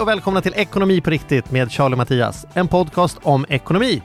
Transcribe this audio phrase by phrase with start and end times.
[0.00, 2.46] Hej och välkomna till Ekonomi på riktigt med Charlie och Mattias.
[2.54, 4.02] En podcast om ekonomi.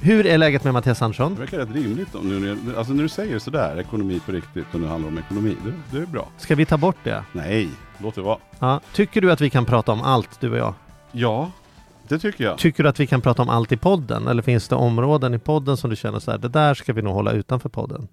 [0.00, 1.34] Hur är läget med Mattias Andersson?
[1.34, 4.80] Det verkar rätt rimligt om nu alltså när du säger sådär, ekonomi på riktigt och
[4.80, 5.56] nu handlar om ekonomi.
[5.64, 6.28] Det, det är bra.
[6.38, 7.24] Ska vi ta bort det?
[7.32, 7.68] Nej,
[7.98, 8.38] låt det vara.
[8.58, 8.80] Ja.
[8.92, 10.74] Tycker du att vi kan prata om allt, du och jag?
[11.12, 11.50] Ja,
[12.08, 12.58] det tycker jag.
[12.58, 14.28] Tycker du att vi kan prata om allt i podden?
[14.28, 17.02] Eller finns det områden i podden som du känner så här, det där ska vi
[17.02, 18.08] nog hålla utanför podden?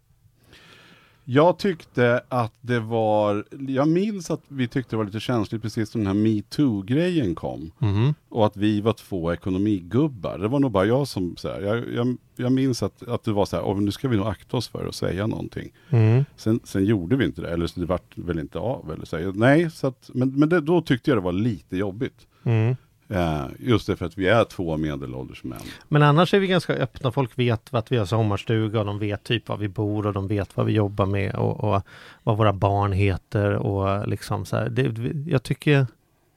[1.32, 5.96] Jag tyckte att det var, jag minns att vi tyckte det var lite känsligt precis
[5.96, 7.72] när den här metoo-grejen kom.
[7.80, 8.14] Mhm.
[8.30, 10.38] Och att vi var två ekonomigubbar.
[10.38, 13.32] Det var nog bara jag som, så här, jag, jag, jag minns att, att det
[13.32, 15.72] var så här, "Åh, nu ska vi nog akta oss för att säga någonting.
[15.90, 16.26] Mm.
[16.36, 18.92] Sen, sen gjorde vi inte det, eller så det vart väl inte av.
[18.92, 19.18] Eller så.
[19.36, 22.28] Nej, så att, men, men det, då tyckte jag det var lite jobbigt.
[22.44, 22.76] Mm.
[23.12, 25.60] Eh, just det för att vi är två medelålders män.
[25.88, 27.12] Men annars är vi ganska öppna.
[27.12, 30.28] Folk vet att vi har sommarstuga och de vet typ var vi bor och de
[30.28, 31.82] vet vad vi jobbar med och, och
[32.24, 34.70] vad våra barn heter och liksom så här.
[34.70, 35.88] Det, jag tycker,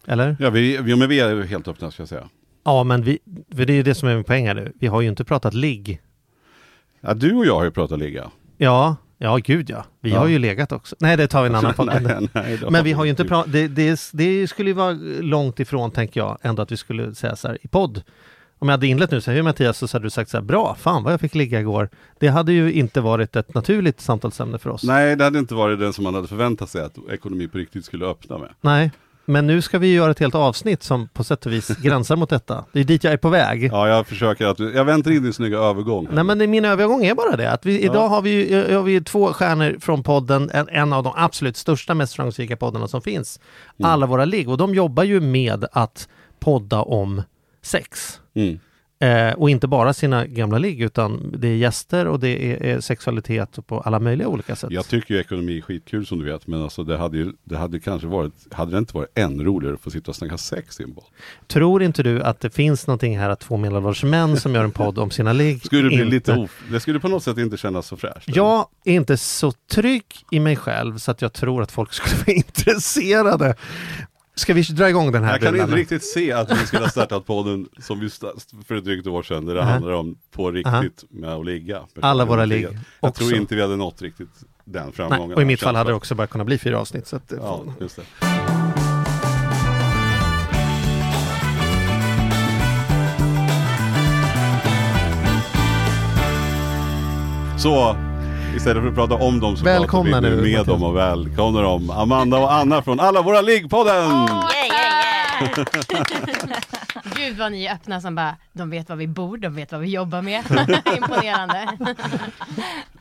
[0.06, 0.37] eller?
[0.41, 2.29] Ja, vi, vi, men vi är helt öppna ska jag säga.
[2.64, 3.19] Ja, men vi,
[3.55, 4.73] för det är ju det som är min poäng här nu.
[4.81, 6.01] Vi har ju inte pratat ligg.
[7.01, 8.31] Ja, du och jag har ju pratat ligga.
[8.57, 9.84] Ja, ja gud ja.
[10.01, 10.19] Vi Ja.
[10.19, 10.97] har ju legat också.
[11.01, 11.87] Nej, det tar vi en annan podd.
[11.87, 14.92] nej, nej, det Men vi har ju inte pratat, det, det, det skulle ju vara
[15.20, 18.03] långt ifrån tänker jag ändå att vi skulle säga så här i podd.
[18.59, 20.77] Om jag hade inlett nu så här, Mattias, så hade du sagt så här, bra,
[20.81, 21.89] fan vad jag fick ligga igår.
[22.19, 24.83] Det hade ju inte varit ett naturligt samtalsämne för oss.
[24.84, 27.85] Nej, det hade inte varit den som man hade förväntat sig att ekonomi på riktigt
[27.85, 28.48] skulle öppna med.
[28.61, 28.91] Nej.
[29.25, 32.31] Men nu ska vi göra ett helt avsnitt som på sätt och vis gränsar mot
[32.31, 32.65] detta.
[32.73, 33.65] Det är dit jag är på väg.
[33.73, 36.09] Ja, jag försöker att, jag väntar in din snygga övergång.
[36.13, 38.07] Nej men min övergång är bara det att vi, idag Ja.
[38.07, 42.15] har vi, har vi två stjärnor från podden, en, en av de absolut största, mest
[42.15, 43.41] framgångsrika poddarna som finns.
[43.79, 43.91] Mm.
[43.91, 46.09] Alla våra ligg och de jobbar ju med att
[46.41, 47.23] podda om
[47.63, 48.21] sex.
[48.35, 48.59] Mm.
[49.02, 52.80] Eh, och inte bara sina gamla ligg utan det är gäster och det är, är
[52.80, 54.70] sexualitet på alla möjliga olika sätt.
[54.70, 57.57] Jag tycker ju ekonomi är skitkul som du vet, men alltså det hade ju, det
[57.57, 60.80] hade kanske varit, hade det inte varit ännu roligare att få sitta och snacka sex
[60.80, 61.05] i en podd?
[61.46, 64.70] Tror inte du att det finns någonting här att två medelålders män som gör en
[64.70, 67.39] podd om sina ligg Skulle det bli inte- lite of, det skulle på något sätt
[67.39, 68.29] inte kännas så fräscht.
[68.36, 72.17] Jag är inte så trygg i mig själv så att jag tror att folk skulle
[72.27, 73.55] vara intresserade.
[74.35, 76.91] Ska vi dra igång den här Jag kan inte riktigt se att vi skulle ha
[76.91, 79.70] startat podden som vi sta- för ett drygt år sedan, där det Aha.
[79.70, 81.81] handlar om på riktigt med att ligga.
[82.01, 83.25] Alla våra ligg Jag också.
[83.25, 84.29] tror inte vi hade nått riktigt
[84.65, 85.29] den framgången.
[85.29, 87.07] Nej, och i mitt fall hade det också bara kunnat bli fyra avsnitt.
[87.07, 88.03] Så att Ja, just det.
[97.59, 97.97] Så,
[98.57, 100.67] istället för att prata om dem så Välkomna pratar vi nu, med Mattias.
[100.67, 101.90] dem och välkomnar dem.
[101.90, 104.11] Amanda och Anna från Alla Våra Ligg-podden!
[104.11, 104.92] Yeah, yeah,
[105.42, 105.63] yeah.
[107.17, 109.80] Gud vad ni är öppna som bara, de vet vad vi bor, de vet vad
[109.80, 110.45] vi jobbar med.
[110.96, 111.79] Imponerande.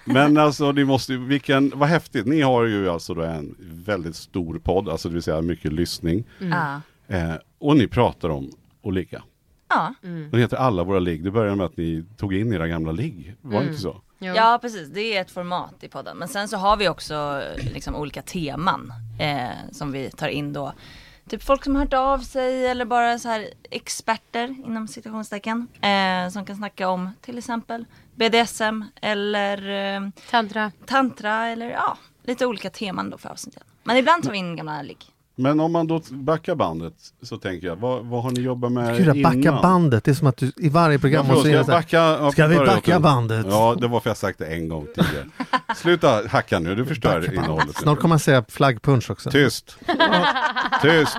[0.05, 2.25] Men alltså, ni måste ju, vilken, vad häftigt.
[2.25, 6.23] Ni har ju alltså då en väldigt stor podd, alltså det vill säga mycket lyssning.
[6.39, 6.81] Ja.
[7.15, 8.51] Eh, och ni pratar om
[8.85, 9.23] att ligga.
[9.69, 9.93] Ja.
[10.01, 11.23] Den heter Alla Våra Ligg.
[11.23, 13.35] Det började med att ni tog in era gamla ligg.
[13.41, 14.01] Var det inte så?
[14.23, 14.35] Jo.
[14.35, 14.89] ja, precis.
[14.89, 16.17] Det är ett format i podden.
[16.17, 17.43] Men sen så har vi också
[17.73, 20.73] liksom olika teman eh, som vi tar in då.
[21.29, 25.67] Typ folk som har hört av sig eller bara så här experter inom citationstecken.
[25.81, 30.71] Eh, som kan snacka om till exempel BDSM eller eh, Tantra.
[30.85, 33.63] tantra eller ja, lite olika teman då för avsnitten.
[33.83, 35.05] Men ibland tar vi in gamla ligg.
[35.41, 38.97] Men om man då backar bandet så tänker jag, vad, vad har ni jobbat med
[38.97, 39.41] Gud, innan?
[39.43, 42.31] backa bandet, det är som att du i varje program måste ska så här, backa,
[42.31, 43.45] Ska vi backa bandet?
[43.49, 45.25] Ja, det var för jag sagt det en gång tidigare.
[45.75, 47.75] Sluta hacka nu, du förstör innehållet.
[47.75, 49.31] Snart kommer man säga flaggpunch också.
[49.31, 49.77] Tyst!
[50.81, 51.17] Tyst!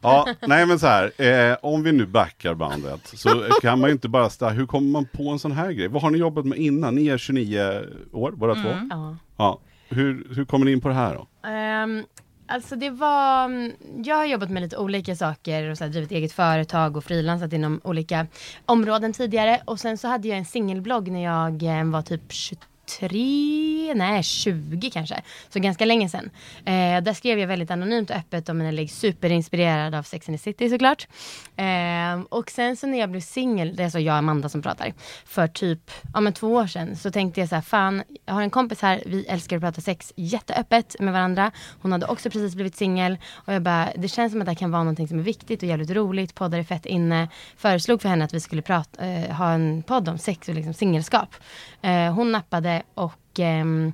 [0.00, 3.92] Ja, nej men så här, eh, om vi nu backar bandet så kan man ju
[3.92, 5.88] inte bara sta, hur kommer man på en sån här grej?
[5.88, 6.94] Vad har ni jobbat med innan?
[6.94, 7.82] Ni är 29
[8.12, 8.68] år båda två.
[8.90, 9.16] Ja.
[9.36, 9.60] Ja.
[9.88, 11.48] Hur, hur kommer ni in på det här då?
[11.48, 12.04] Ehm,
[12.46, 13.72] alltså det var, mm,
[14.04, 17.52] jag har jobbat med lite olika saker och så här, drivit eget företag och frilansat
[17.52, 18.26] inom olika
[18.66, 19.60] områden tidigare.
[19.64, 24.22] Och sen så hade jag en singelblogg när jag eh, var typ 23 23, nej
[24.22, 25.22] 20 kanske.
[25.48, 26.30] Så ganska länge sedan.
[26.64, 28.84] Eh, där skrev jag väldigt anonymt och öppet om mina ligg.
[28.84, 31.08] Liksom superinspirerad av Sex and the City såklart.
[31.56, 34.62] Eh, och sen så när jag blev singel, det är så jag och Amanda som
[34.62, 34.92] pratar,
[35.24, 38.42] för typ ja, men två år sedan så tänkte jag så här, fan jag har
[38.42, 41.50] en kompis här, vi älskar att prata sex jätteöppet med varandra.
[41.82, 44.56] Hon hade också precis blivit singel och jag bara, det känns som att det här
[44.56, 46.34] kan vara någonting som är viktigt och jävligt roligt.
[46.34, 47.28] Poddar är fett inne.
[47.56, 50.74] Föreslog för henne att vi skulle prata, eh, ha en podd om sex och liksom
[50.74, 51.34] singelskap.
[51.82, 53.92] Eh, hon nappade och ehm,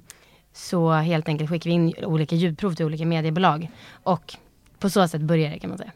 [0.53, 3.71] så helt enkelt skickade vi in olika ljudprov till olika mediebolag.
[3.93, 4.35] Och
[4.79, 5.93] på så sätt började det kan man säga.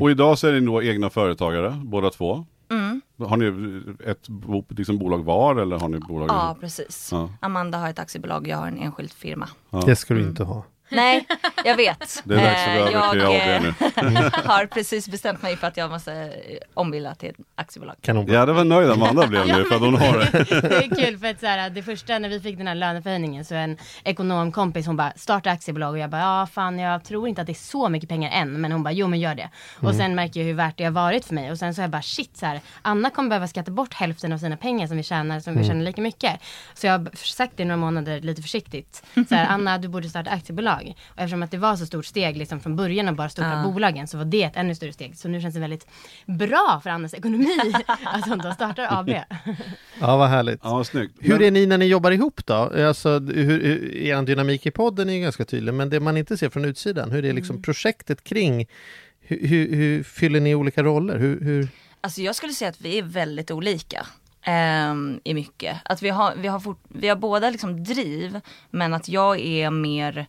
[0.00, 2.46] Och idag så är ni då egna företagare, båda två.
[2.70, 3.00] Mm.
[3.18, 6.28] Har ni ett bo, liksom bolag var eller har ni bolag?
[6.28, 7.08] Ja, precis.
[7.12, 7.30] Ja.
[7.40, 9.48] Amanda har ett aktiebolag, jag har en enskild firma.
[9.86, 10.64] Det ska du inte ha.
[10.92, 11.26] Nej,
[11.64, 12.22] jag vet.
[12.24, 14.30] Det är dags att Eh, gå över till jag AD eh, nu.
[14.44, 16.28] har precis bestämt mig för att jag måste eh,
[16.74, 17.96] ombilda till ett aktiebolag.
[18.00, 18.26] Kanon.
[18.28, 20.68] Ja, det var nöjd Amanda blev nu för att hon har det.
[20.68, 23.44] Det är kul för att så här, det första när vi fick den här löneförhöjningen
[23.44, 27.40] så en ekonomkompis hon bara starta aktiebolag och jag bara ja fan jag tror inte
[27.40, 29.50] att det är så mycket pengar än men hon bara jo men gör det.
[29.80, 31.82] Och sen märker jag hur värt det har varit för mig och sen så är
[31.84, 34.96] jag bara shit så här Anna kommer behöva skatta bort hälften av sina pengar som
[34.96, 36.40] vi tjänar som vi tjänar lika mycket.
[36.74, 39.02] Så jag har sagt det några månader lite försiktigt.
[39.28, 40.81] Så här Anna du borde starta aktiebolag.
[40.90, 44.06] Och eftersom att det var så stort steg liksom från början av bara starta bolagen
[44.08, 45.16] så var det ett ännu större steg.
[45.16, 45.86] Så nu känns det väldigt
[46.26, 47.48] bra för Annas ekonomi
[48.04, 49.08] att hon då startar AB.
[50.00, 50.60] Ja, vad härligt.
[50.62, 51.14] Ja, snyggt.
[51.20, 52.54] Hur Men- är ni när ni jobbar ihop då?
[52.54, 56.36] Alltså, hur, hur, er dynamik i podden är ju ganska tydlig, men det man inte
[56.36, 58.66] ser från utsidan, hur är liksom projektet kring?
[59.20, 61.18] Hur, hur, hur fyller ni olika roller?
[61.18, 61.68] Hur, hur...
[62.00, 64.06] Alltså jag skulle säga att vi är väldigt olika.
[64.42, 65.76] ehm, I mycket.
[65.84, 68.40] Att vi har, vi har, fort, vi har båda liksom driv
[68.70, 70.26] men att jag är mer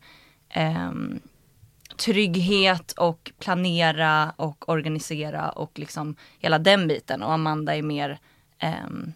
[0.53, 1.19] ehm,
[1.97, 7.23] trygghet och planera och organisera och liksom hela den biten.
[7.23, 8.19] Och Amanda är mer
[8.59, 9.13] ehm,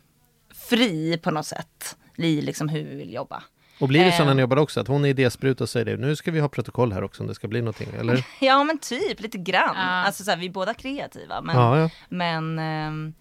[0.69, 3.43] fri på något sätt i liksom hur vi vill jobba.
[3.79, 4.27] Och blir det så Eh.
[4.27, 6.49] när ni jobbar också, att hon är idéspruta och säger det, nu ska vi ha
[6.49, 8.25] protokoll här också om det ska bli någonting, eller?
[8.41, 9.75] Ja men typ lite grann.
[9.75, 9.81] Ja.
[9.83, 11.41] Alltså så här, vi är båda kreativa.
[11.41, 11.89] Men, Ja, ja.
[12.09, 13.13] men ehm,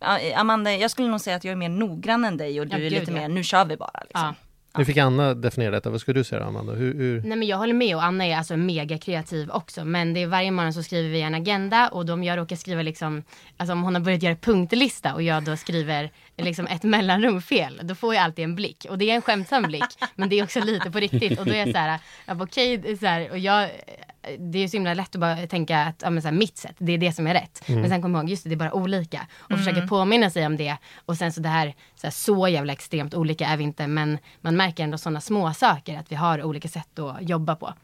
[0.00, 2.72] ja, Amanda, jag skulle nog säga att jag är mer noggrann än dig och du
[2.72, 3.18] Ja, är gud, lite ja.
[3.18, 4.00] mer, nu kör vi bara.
[4.04, 4.34] Liksom.
[4.78, 6.72] Nu fick Anna definiera detta, vad skulle du säga Amanda?
[6.72, 7.22] Hur, hur...
[7.22, 9.84] Nej men jag håller med och Anna är alltså mega kreativ också.
[9.84, 12.82] Men det är varje morgon så skriver vi en agenda och om jag råkar skriva
[12.82, 13.22] liksom,
[13.56, 16.10] alltså om hon har börjat göra punktlista och jag då skriver
[16.44, 17.80] liksom ett mellanrum fel.
[17.82, 19.98] Då får jag alltid en blick och det är en skämtsam blick.
[20.14, 22.74] men det är också lite på riktigt och då är jag så här, jag okej,
[22.74, 23.70] är så här, och jag
[24.38, 26.74] det är så himla lätt att bara tänka att ja, men så här, mitt sätt,
[26.78, 27.62] det är det som är rätt.
[27.66, 29.26] Men sen kommer jag ihåg, just det, det är bara olika.
[29.38, 30.76] Och försöka påminna sig om det.
[31.06, 33.86] Och sen så det här, så här, så jävla extremt olika är vi inte.
[33.86, 37.74] Men man märker ändå sådana små saker att vi har olika sätt att jobba på.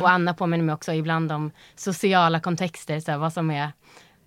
[0.00, 3.72] Och Anna påminner mig också ibland om sociala kontexter, så här, vad som är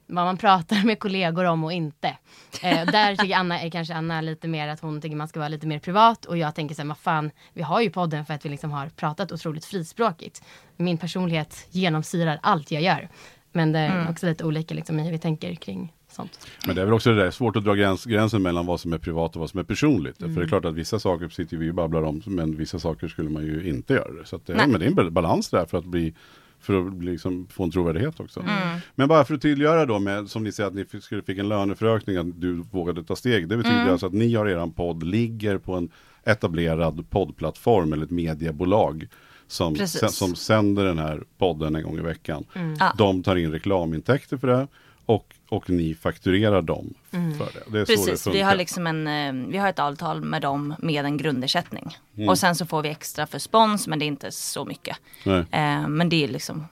[0.07, 2.17] vad man pratar med kollegor om och inte.
[2.61, 5.49] Eh, där tycker Anna, är kanske Anna lite mer att hon tycker man ska vara
[5.49, 8.33] lite mer privat och jag tänker så här, vad fan, vi har ju podden för
[8.33, 10.43] att vi liksom har pratat otroligt frispråkigt.
[10.77, 13.09] Min personlighet genomsyrar allt jag gör.
[13.51, 16.47] Men det är också lite olika liksom i hur vi tänker kring sånt.
[16.65, 18.93] Men det är väl också det där svårt att dra gräns, gränsen mellan vad som
[18.93, 20.17] är privat och vad som är personligt.
[20.17, 23.07] För det är klart att vissa saker sitter vi och babblar om, men vissa saker
[23.07, 24.25] skulle man ju inte göra.
[24.25, 26.13] Så att det, men det är en balans där för att bli
[26.67, 28.45] för att liksom få en trovärdighet också.
[28.95, 31.37] Men bara för att tydliggöra då med, som ni säger att ni fick, skulle- fick
[31.37, 33.47] en löneförökning, att du vågade ta steg.
[33.47, 35.89] Det betyder alltså att ni har eran podd, ligger på en
[36.25, 39.07] etablerad poddplattform eller ett mediebolag.
[39.49, 40.15] Som, Precis.
[40.15, 42.43] som sänder den här podden en gång i veckan.
[42.79, 42.93] Ja.
[42.97, 44.67] De tar in reklamintäkter för det
[45.07, 47.19] och, och ni fakturerar dem för
[47.53, 47.71] det.
[47.71, 48.37] det är så det Precis, funkar.
[48.37, 51.97] vi har liksom en, eh, vi har ett avtal med dem med en grundersättning.
[52.17, 52.29] Mm.
[52.29, 54.97] Och sen så får vi extra för spons men det är inte så mycket.
[55.23, 55.39] Nej.
[55.51, 56.67] Eh, men det är liksom,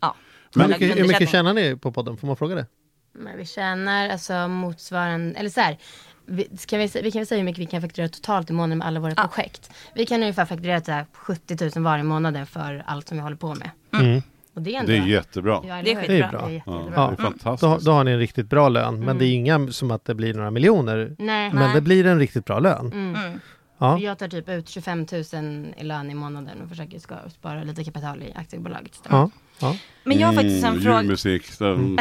[0.00, 0.14] ja.
[0.54, 2.16] Hur Alla mycket, hur mycket tjänar ni på podden?
[2.16, 2.66] Får man fråga det?
[3.12, 5.78] Men vi tjänar alltså motsvarande, eller så här.
[6.26, 8.78] Vi, kan vi, vi kan väl säga hur mycket vi kan fakturera totalt i månaden
[8.78, 9.22] med alla våra Ja.
[9.28, 9.70] projekt.
[9.94, 13.36] Vi kan ungefär fakturera så här 70 000 varje månad för allt som vi håller
[13.36, 13.70] på med.
[13.92, 14.22] Mm.
[14.54, 15.60] Och det är ändå Det är jättebra.
[15.68, 16.16] Ja, Det är skitbra.
[16.16, 16.46] Det är bra.
[16.46, 16.96] Det är Ja, jättebra.
[16.96, 17.16] det är Mm.
[17.16, 17.60] fantastiskt.
[17.60, 20.04] Då, då har ni en riktigt bra lön, men det är ju inga som att
[20.04, 21.16] det blir några miljoner.
[21.18, 21.52] Nej.
[21.52, 22.92] Men det blir en riktigt bra lön.
[22.92, 23.40] Mm.
[23.78, 23.98] Ja.
[23.98, 28.22] Jag tar typ ut 25 000 i lön i månaden och försöker spara lite kapital
[28.22, 29.00] i aktiebolaget.
[29.10, 29.30] Ja.
[29.60, 29.76] Ja.
[30.04, 31.00] Men jag har faktiskt en Mm, fråga.
[31.00, 31.96] Julmusik, mm.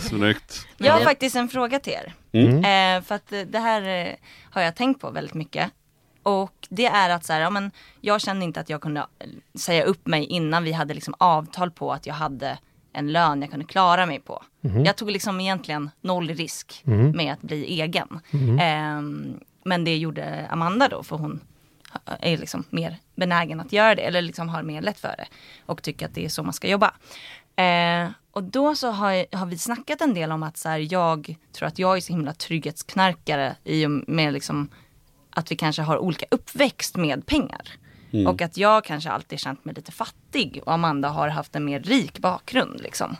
[0.00, 0.66] snyggt.
[0.76, 2.12] Jag har faktiskt en fråga till er.
[2.32, 2.56] Mm.
[2.98, 4.16] Eh, för att det här
[4.50, 5.70] har jag tänkt på väldigt mycket.
[6.26, 9.28] Och det är att så här, ja, men jag kände inte att jag kunde eh,
[9.54, 12.58] säga upp mig innan vi hade liksom avtal på att jag hade
[12.92, 14.42] en lön jag kunde klara mig på.
[14.84, 16.82] Jag tog liksom egentligen noll risk
[17.14, 18.20] med att bli egen.
[18.60, 21.40] Ehm, men det gjorde Amanda då för hon
[22.20, 25.26] är liksom mer benägen att göra det eller liksom har mer lätt för det
[25.66, 26.94] och tycker att det är så man ska jobba.
[27.56, 30.92] Eh, och då så har, jag, har vi snackat en del om att så här,
[30.92, 34.68] jag tror att jag är så himla trygghetsknarkare i och med liksom
[35.36, 37.68] att vi kanske har olika uppväxt med pengar.
[38.12, 38.26] Mm.
[38.26, 41.80] Och att jag kanske alltid känt mig lite fattig och Amanda har haft en mer
[41.80, 43.16] rik bakgrund liksom.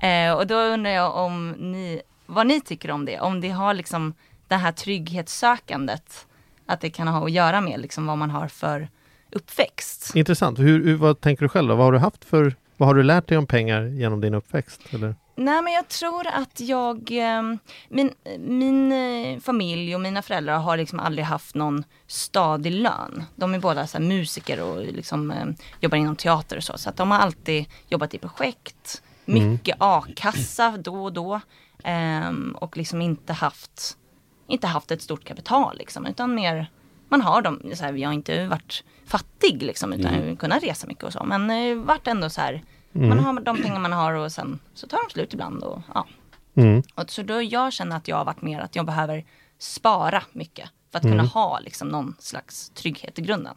[0.00, 3.20] Eh, och då undrar jag om ni, vad ni tycker om det.
[3.20, 4.14] Om det har liksom
[4.48, 6.26] det här trygghetssökandet,
[6.66, 8.88] att det kan ha att göra med liksom vad man har för
[9.32, 10.12] uppväxt.
[10.14, 10.58] Intressant.
[10.58, 11.74] Hur, hur, vad tänker du själv då?
[11.74, 14.80] Vad har du haft för vad har du lärt dig om pengar genom din uppväxt?
[14.90, 15.14] Eller?
[15.36, 17.42] Nej men jag tror att jag, eh,
[17.88, 23.24] min, min eh, familj och mina föräldrar har liksom aldrig haft någon stadig lön.
[23.36, 25.46] De är båda så musiker och liksom eh,
[25.80, 26.78] jobbar inom teater och så.
[26.78, 31.40] Så att de har alltid jobbat i projekt, mycket a-kassa då och då.
[31.84, 33.96] ehm, och liksom inte haft,
[34.46, 36.70] inte haft ett stort kapital liksom, utan mer
[37.08, 40.36] man har dem, så här, vi har inte varit fattig liksom, utan mm.
[40.36, 41.24] kunnat resa mycket och så.
[41.24, 42.62] Men eh, varit ändå så här,
[42.94, 45.62] man har de pengar man har och sen så tar de slut ibland.
[45.62, 46.06] Och, ja.
[46.56, 46.82] Mm.
[46.94, 49.24] och så då jag känner att jag har varit mer att jag behöver
[49.58, 50.68] spara mycket.
[50.92, 53.54] För att kunna ha liksom någon slags trygghet i grunden.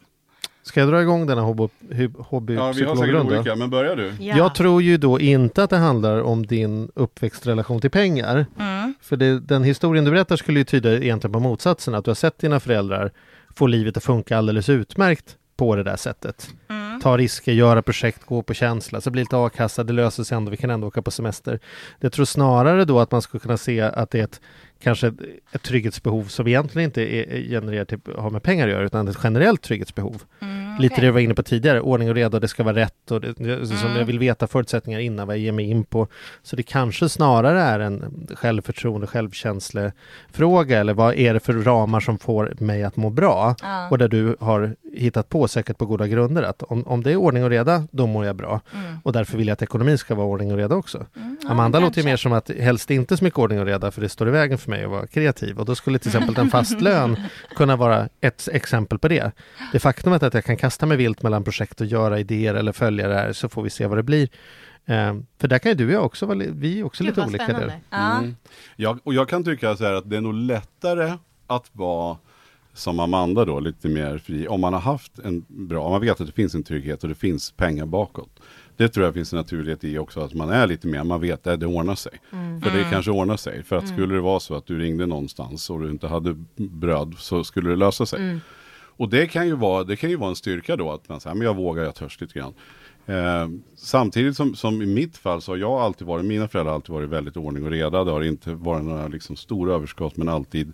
[0.62, 3.34] Ska jag dra igång denna hobby, hy- Ja, vi har säkert hobbypsykologrunda?
[3.40, 4.12] olika, men börjar du?
[4.20, 4.36] Ja.
[4.36, 8.46] Jag tror ju då inte att det handlar om din uppväxtrelation till pengar.
[8.58, 8.94] Mm.
[9.00, 12.14] För det, den historien du berättar skulle ju tyda egentligen på motsatsen, att du har
[12.14, 13.12] sett dina föräldrar
[13.56, 16.50] få livet att funka alldeles utmärkt på det där sättet.
[16.68, 16.77] Mm.
[17.02, 20.50] Ta risker, göra projekt, gå på känsla, så blir lite a-kassa, det löser sig ändå,
[20.50, 21.58] vi kan ändå åka på semester.
[22.00, 24.40] Jag tror snarare då att man skulle kunna se att det är ett
[24.82, 25.12] kanske
[25.52, 29.18] ett, trygghetsbehov som egentligen inte är, genererat till, har med pengar att göra, utan ett
[29.24, 30.22] generellt trygghetsbehov.
[30.40, 31.00] Mm, Lite okej.
[31.02, 33.32] det du var inne på tidigare, ordning och reda, det ska vara rätt och det,
[33.32, 33.98] det, som Mm.
[33.98, 36.08] jag vill veta förutsättningar innan vad jag ger mig in på.
[36.42, 42.18] Så det kanske snarare är en självförtroende, självkänslefråga eller vad är det för ramar som
[42.18, 43.54] får mig att må bra?
[43.62, 43.88] Ja.
[43.90, 47.16] Och där du har hittat på säkert på goda grunder att om, om det är
[47.16, 48.60] ordning och reda, då mår jag bra.
[48.74, 48.98] Mm.
[49.04, 51.06] Och därför vill jag att ekonomin ska vara ordning och reda också.
[51.16, 53.90] Mm, ja, Amanda låter ju mer som att helst inte så mycket ordning och reda
[53.90, 55.58] för det står i vägen för mig att vara kreativ.
[55.58, 57.16] Och då skulle till exempel en fast lön
[57.56, 59.32] kunna vara ett exempel på det.
[59.72, 63.08] Det faktumet att jag kan kasta mig vilt mellan projekt och göra idéer eller följa
[63.08, 64.28] det här så får vi se vad det blir.
[64.86, 67.28] Eh, för där kan ju du och jag också vara, vi är också Gud, lite
[67.28, 67.66] olika spännande.
[67.66, 67.80] där.
[67.90, 68.18] Ja.
[68.18, 68.36] Mm.
[68.76, 71.12] Jag, och jag kan tycka så här att det är nog lättare
[71.46, 72.16] att vara
[72.78, 74.48] som Amanda då, lite mer fri.
[74.48, 77.08] Om man har haft en bra, om man vet att det finns en trygghet och
[77.08, 78.40] det finns pengar bakåt.
[78.76, 81.46] Det tror jag finns en naturlighet i också, att man är lite mer, man vet
[81.46, 82.12] att det ordnar sig.
[82.62, 83.62] För det kanske ordnar sig.
[83.62, 87.14] För att skulle det vara så att du ringde någonstans och du inte hade bröd
[87.18, 88.20] så skulle det lösa sig.
[88.98, 91.36] Och det kan ju vara, det kan ju vara en styrka då att man säger,
[91.36, 92.54] men jag vågar, jag törs lite grann.
[93.06, 96.76] Eh, samtidigt som, som i mitt fall så har jag alltid varit, mina föräldrar har
[96.76, 98.04] alltid varit väldigt ordning och reda.
[98.04, 100.72] Det har inte varit några liksom stora överskott men alltid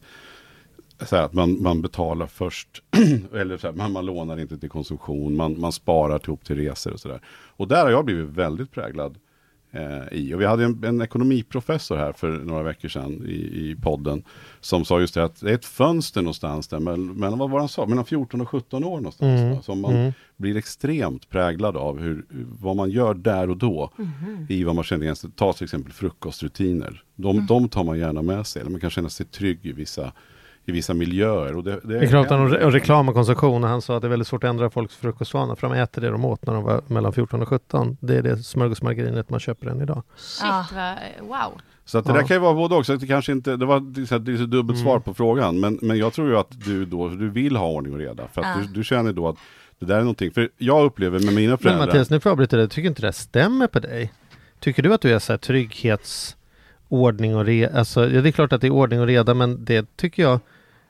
[1.01, 2.83] så här, att man, man betalar först,
[3.35, 6.93] eller så här, man, man lånar inte till konsumtion, man, man sparar ihop till resor
[6.93, 7.21] och sådär.
[7.57, 9.19] Och där har jag blivit väldigt präglad
[9.75, 10.35] eh, i.
[10.35, 14.23] Och vi hade en, en ekonomiprofessor här för några veckor sedan i, i podden
[14.61, 17.59] som sa just det att det är ett fönster någonstans där, mellan, mellan vad var
[17.59, 19.41] han sa, mellan 14 och 17 år någonstans.
[19.41, 19.63] Mm.
[19.63, 22.27] Som man blir extremt präglad av hur,
[22.61, 23.91] vad man gör där och då
[24.49, 25.31] i vad man känner igen sig.
[25.37, 27.03] Ta till exempel frukostrutiner.
[27.15, 30.13] De, de tar man gärna med sig, eller man kan känna sig trygg i vissa
[30.67, 31.57] i vissa miljöer.
[31.57, 34.09] Och det, det Vi pratade om re- reklam och konsumtion och han sa att det
[34.09, 36.63] är väldigt svårt att ändra folks frukostvanor för de äter det de åt när de
[36.65, 37.97] var mellan 14 och 17.
[38.01, 40.03] Det är det smörgåsmargarinet man köper än idag.
[40.17, 41.61] Shit, vad, wow.
[41.85, 42.17] Så att det Ja.
[42.17, 44.01] där kan ju vara både också, att det kanske inte, det var det
[44.33, 47.31] är så dubbelt svar på frågan, men, men jag tror ju att du då, du
[47.31, 48.63] vill ha ordning och reda, för att Ja.
[48.63, 49.37] du, du känner då att
[49.79, 52.33] det där är någonting, för jag upplever med mina Men föräldrar, Mattias, nu får jag
[52.33, 52.69] avbryta dig.
[52.69, 54.13] Tycker inte det stämmer på dig?
[54.61, 57.79] Tycker du att du är så här trygghetsordning och reda?
[57.79, 60.41] Alltså, ja, det är klart att det är ordning och reda, men det tycker jag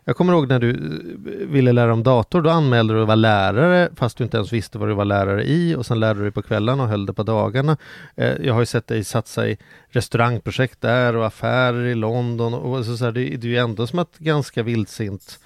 [0.05, 3.15] jag kommer ihåg när du eh, ville lära om dator, då anmälde du att vara
[3.15, 6.23] lärare fast du inte ens visste vad du var lärare i och sen lärde du
[6.25, 7.77] dig på kvällarna och höll det på dagarna.
[8.17, 9.57] Eh, Jag har ju sett dig satsa i
[9.89, 13.87] restaurangprojekt där och affärer i London och så, så här, det, det är ju ändå
[13.87, 15.39] som att ganska vildsint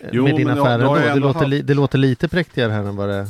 [0.00, 2.28] eh, Jo, med dina då- affärer då jag Det låter, haft- li, det låter lite
[2.28, 3.26] präktigare här än vad det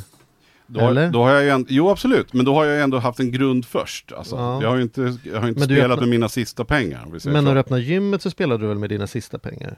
[0.67, 3.19] då, har- då har jag ju, änd- jo absolut, men då har jag ändå haft
[3.19, 4.11] en grund först.
[4.11, 4.61] Alltså, Ja.
[4.61, 7.07] Jag har ju inte, jag har inte spelat öppnar- med mina sista pengar.
[7.25, 9.77] Men när du öppnade gymmet så spelade du väl med dina sista pengar?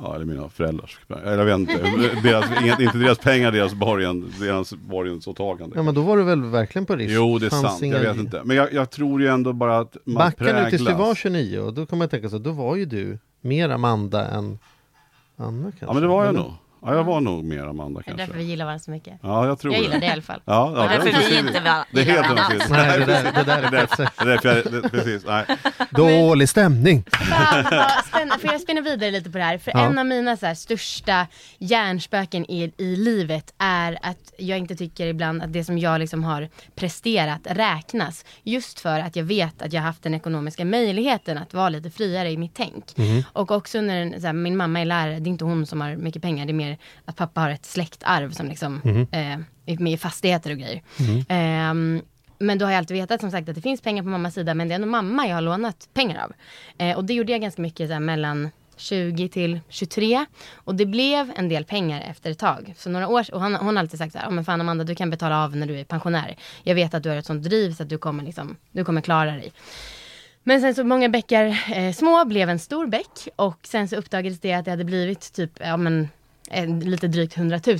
[0.00, 1.90] Ja, eller mina föräldrars, eller jag vet inte,
[2.22, 5.76] deras, inget- inte deras pengar, deras borgen, deras borgensåtagande.
[5.76, 7.14] Ja men då var du väl verkligen på risk?
[7.14, 8.42] Jo, det är Fanns sant, jag vet inte.
[8.44, 10.64] Men jag, jag tror ju ändå bara att man Backa präglas.
[10.64, 13.18] nu tills du var 29 och då kommer jag tänka så då var ju du
[13.40, 14.58] mer Amanda än
[15.36, 15.86] Anna kanske?
[15.86, 16.40] Ja men det var jag Eller?
[16.40, 16.52] nog.
[16.82, 18.42] Ja, jag var nog mer Amanda Det är därför vi kanske.
[18.50, 19.18] giller varandra så mycket.
[19.22, 20.00] Ja, jag tror Jag gillar det.
[20.00, 20.40] det i alla fall.
[20.44, 22.44] Ja, ja, därför det är vi precis- inte var- Det är gillar helt varandra.
[22.50, 22.70] precis.
[22.70, 25.44] Nej, det där, det där är Det är därför jag, det, precis, nej.
[25.90, 27.04] Dålig stämning.
[28.40, 29.58] Får jag spinna vidare lite på det här?
[29.58, 29.86] För Ja.
[29.86, 31.26] en av mina så här, största
[31.58, 36.24] hjärnspöken i, i livet är att jag inte tycker ibland att det som jag liksom
[36.24, 38.24] har presterat räknas.
[38.42, 41.90] Just för att jag vet att jag har haft den ekonomiska möjligheten att vara lite
[41.90, 42.84] friare i mitt tänk.
[43.32, 45.96] Och också när så här, min mamma är lärare, det är inte hon som har
[45.96, 46.67] mycket pengar, det är mer
[47.04, 48.80] att pappa har ett släktarv som liksom
[49.12, 50.82] eh, är med i fastigheter och grejer.
[51.28, 52.02] Ehm,
[52.38, 54.54] men då har jag alltid vetat som sagt att det finns pengar på mammas sida
[54.54, 56.32] men det är ändå mamma jag har lånat pengar av.
[56.78, 60.86] Eh, och det gjorde jag ganska mycket så här, mellan 20 till 23 och det
[60.86, 62.74] blev en del pengar efter ett tag.
[62.76, 64.84] Så några år, och hon, hon har alltid sagt så här, "Ja, men fan Amanda
[64.84, 66.36] du kan betala av när du är pensionär.
[66.62, 69.00] Jag vet att du har ett sånt driv så att du kommer, liksom, du kommer
[69.00, 69.52] klara dig.
[70.42, 74.40] Men sen så många bäckar eh, små blev en stor bäck och sen så uppdagades
[74.40, 76.08] det att det hade blivit typ, ja men
[76.50, 77.78] en, lite drygt 100 000.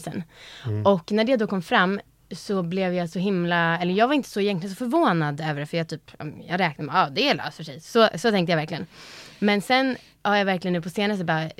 [0.84, 4.28] Och när det då kom fram så blev jag så himla, eller jag var inte
[4.28, 6.10] så egentligen så förvånad över det för jag typ,
[6.48, 7.80] jag räknade med, ja ah, det löser sig.
[7.80, 8.86] Så, så tänkte jag verkligen.
[9.38, 11.50] Men sen har jag verkligen nu på senaste bara, eh,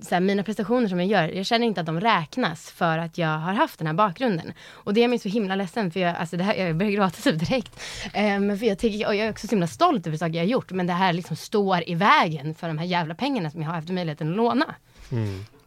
[0.00, 3.18] så här, mina prestationer som jag gör, jag känner inte att de räknas för att
[3.18, 4.52] jag har haft den här bakgrunden.
[4.70, 7.22] Och det är mig så himla ledsen för jag, alltså det här, jag börjar gråta
[7.22, 7.80] typ direkt.
[8.04, 10.48] Um, för jag, tycker, och jag är också så himla stolt över saker jag har
[10.48, 13.68] gjort, men det här liksom står i vägen för de här jävla pengarna som jag
[13.68, 14.74] har haft möjligheten att låna.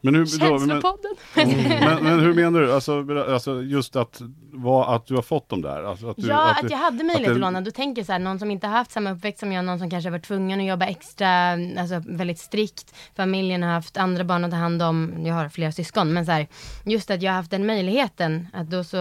[0.01, 1.16] Men, hur, då, men, Känslopodden.
[1.36, 2.74] men, men hur menar du?
[2.74, 5.84] Alltså, alltså just att, vad, att du har fått dem där?
[5.84, 7.62] Alltså, att du, Ja, att, du, jag hade möjlighet det- att låna.
[7.62, 9.89] Då tänker så här, någon som inte har haft samma uppväxt som jag, någon som
[9.89, 12.96] kanske har varit tvungen att jobba extra, alltså väldigt strikt.
[13.16, 15.13] Familjen har haft andra barn att ta hand om.
[15.25, 16.48] Jag har flera syskon, men så här,
[16.86, 18.98] just att jag har haft den möjligheten, att då så,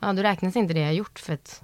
[0.00, 1.62] ja då räknas inte det jag gjort för att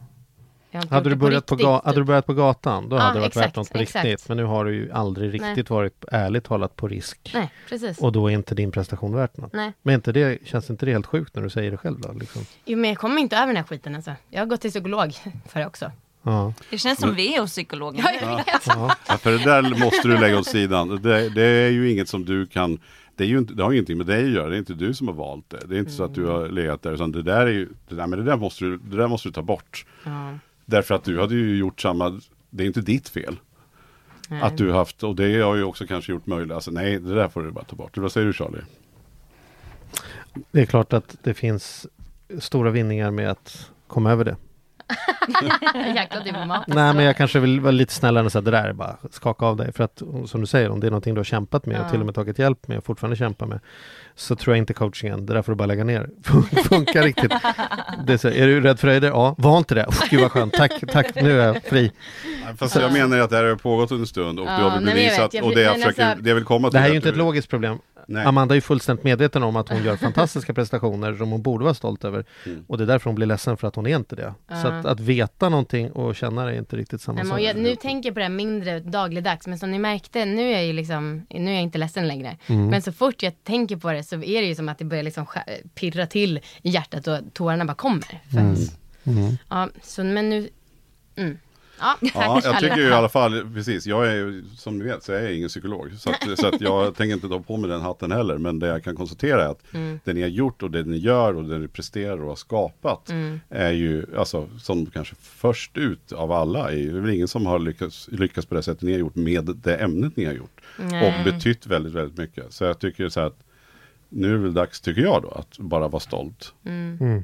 [0.90, 2.06] Hade du, börjat på riktigt, hade du typ.
[2.06, 4.04] börjat på gatan, då Ja, hade det varit exakt, värt något på exakt.
[4.04, 4.28] riktigt.
[4.28, 7.30] Men nu har du ju aldrig riktigt varit, ärligt talat, på risk.
[7.34, 7.98] Nej, precis.
[7.98, 9.52] Och då är inte din prestation värt något.
[9.52, 9.72] Nej.
[9.82, 12.12] Men inte det, känns inte det helt sjukt när du säger det själv då?
[12.12, 12.42] Liksom?
[12.64, 14.12] Jo, men jag kommer inte över den här skiten alltså.
[14.30, 15.12] Jag har gått till psykolog
[15.48, 15.92] för det också.
[16.22, 16.52] Ja.
[16.70, 18.04] Det känns som vi är hos psykologen.
[18.22, 18.66] Ja, vet.
[18.66, 21.02] Ja, för det där måste du lägga åt sidan.
[21.02, 22.78] Det, det är ju inget som du kan
[23.16, 24.74] det, är ju inte, det har ju ingenting med dig att göra, det är inte
[24.74, 25.66] du som har valt det.
[25.66, 27.94] Det är inte så att du har legat där, utan det där är ju, det
[27.94, 29.86] där, men det där måste du, det där måste du ta bort.
[30.04, 30.38] Ja.
[30.66, 32.20] Därför att du hade ju gjort samma,
[32.50, 33.36] det är inte ditt fel.
[34.28, 34.42] Nej.
[34.42, 37.28] Att du haft, och det har ju också kanske gjort möjligt, alltså nej, det där
[37.28, 37.98] får du bara ta bort.
[37.98, 38.62] Vad säger du Charlie?
[40.50, 41.86] Det är klart att det finns
[42.38, 44.36] stora vinningar med att komma över det.
[45.94, 46.64] Jäkla diplomat.
[46.66, 49.46] Nej men jag kanske vill vara lite snällare och säga det där är bara skaka
[49.46, 49.72] av dig.
[49.72, 52.00] För att som du säger, om det är någonting du har kämpat med och till
[52.00, 53.60] och med tagit hjälp med och fortfarande kämpar med.
[54.14, 56.08] Så tror jag inte coachingen, det där får du bara lägga ner.
[56.24, 57.32] Fun- Funkar riktigt.
[58.06, 59.08] Det är, så, är du rädd för höjder?
[59.08, 59.86] Ja, var inte det.
[59.86, 61.92] Oh, gud vad skönt, tack, tack, nu är jag fri.
[62.56, 65.34] Fast jag menar att det här har pågått en stund och Ja, du har bevisat,
[65.42, 67.08] och det jag försöker, alltså- det jag vill komma till Det här är ju inte
[67.08, 67.78] du- ett logiskt problem.
[68.06, 68.24] Nej.
[68.24, 71.74] Amanda är ju fullständigt medveten om att hon gör fantastiska prestationer som hon borde vara
[71.74, 72.24] stolt över.
[72.46, 72.64] Mm.
[72.68, 74.34] Och det är därför hon blir ledsen för att hon är inte det.
[74.62, 77.40] Så att, att veta någonting och känna det är inte riktigt samma sak.
[77.40, 80.66] jag, nu tänker jag på det mindre dagligdags, men som ni märkte, nu är jag
[80.66, 82.36] ju liksom, nu är jag inte ledsen längre.
[82.46, 82.66] Mm.
[82.66, 85.04] Men så fort jag tänker på det så är det ju som att det börjar
[85.04, 85.26] liksom
[85.74, 88.22] pirra till i hjärtat och tårarna bara kommer.
[88.32, 88.52] Mm.
[88.52, 88.58] att,
[89.48, 90.48] Ja, så men nu,
[91.16, 91.38] mm.
[91.80, 95.12] Ja, jag tycker ju i alla fall, precis, jag är ju, som ni vet så
[95.12, 95.92] är jag ingen psykolog.
[95.98, 98.38] Så att, så att jag tänker inte ta på mig den hatten heller.
[98.38, 99.62] Men det jag kan konstatera är att
[100.04, 103.12] det ni har gjort och det ni gör och det ni presterar och har skapat
[103.48, 107.28] är ju, alltså som kanske först ut av alla, är ju det är väl ingen
[107.28, 110.32] som har lyckats, lyckats på det sättet ni har gjort med det ämnet ni har
[110.32, 110.60] gjort.
[110.78, 111.06] Nej.
[111.06, 112.52] Och betytt väldigt, väldigt mycket.
[112.52, 113.42] Så jag tycker så här att
[114.08, 116.54] nu är det väl dags, tycker jag då, att bara vara stolt.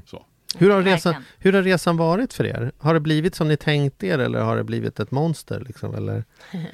[0.07, 0.25] Så.
[0.59, 2.73] Hur har, resan, hur har resan varit för er?
[2.79, 5.61] Har det blivit som ni tänkt er eller har det blivit ett monster?
[5.61, 6.25] Liksom, eller?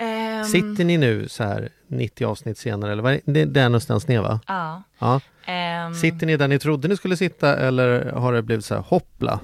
[0.00, 2.92] Ehm, Sitter ni nu så här 90 avsnitt senare?
[2.92, 4.40] Eller är, det är någonstans ner va?
[4.46, 4.82] Ja.
[4.98, 5.20] Ja.
[5.46, 8.82] Ehm, Sitter ni där ni trodde ni skulle sitta eller har det blivit så här
[8.82, 9.40] hoppla?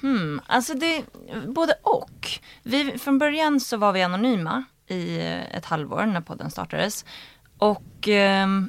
[0.00, 1.02] Hmm, alltså det,
[1.46, 2.28] både och.
[2.62, 5.18] Vi, från början så var vi anonyma i
[5.50, 7.04] ett halvår när podden startades.
[7.58, 8.68] Och ehm,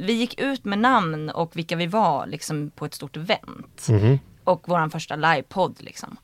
[0.00, 3.86] vi gick ut med namn och vilka vi var liksom på ett stort event.
[3.88, 4.18] Mhm.
[4.44, 6.16] Och våran första livepodd liksom.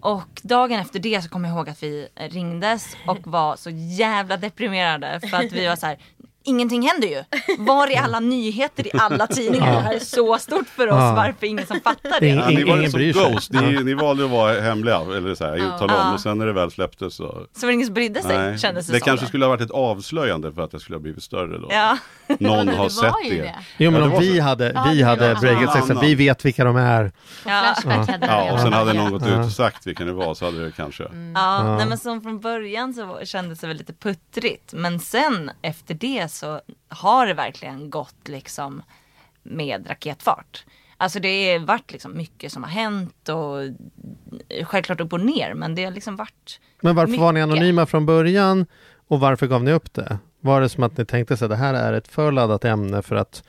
[0.00, 4.36] Och dagen efter det så kommer jag ihåg att vi ringdes och var så jävla
[4.36, 5.98] deprimerade för att vi var så här.
[6.44, 7.24] Ingenting händer ju.
[7.58, 9.72] Var är alla nyheter i alla tidningar?
[9.72, 10.94] Det här är så stort för oss.
[10.94, 12.28] Varför ingen som fattar Det?
[12.28, 13.32] Ja, ni var Ingen ju som bryr sig.
[13.32, 16.46] Ghost, ni, ni valde att vara hemliga, eller så här, tala om, och sen när
[16.46, 17.24] det väl släpptes så
[17.56, 19.28] Så var det ingen som brydde sig Nej, kändes det, det som kanske då.
[19.28, 21.68] skulle ha varit ett avslöjande för att det skulle ha blivit större då.
[21.70, 21.98] Ja.
[22.38, 23.30] Någon har sett det.
[23.42, 23.54] det.
[23.76, 24.42] Jo men Ja, det om vi så.
[24.42, 27.12] hade, vi hade breakat sexen, vi vet vilka de är.
[27.46, 27.74] Ja.
[28.20, 30.72] Ja, och sen hade någon gått ut och sagt vilka det var så hade det
[30.76, 31.02] kanske.
[31.34, 34.72] Ja, nej men som från början så kändes det väl lite puttrigt.
[34.72, 38.82] Men sen efter det så har det verkligen gått liksom
[39.42, 40.64] med raketfart.
[40.96, 43.56] Alltså det har varit liksom mycket som har hänt och
[44.66, 47.56] självklart upp och ner men det har liksom varit Men varför var ni mycket.
[47.58, 48.66] anonyma från början
[49.08, 50.18] och varför gav ni upp det?
[50.40, 53.02] Var det som att ni tänkte sig att det här är ett för laddat ämne
[53.02, 53.42] för att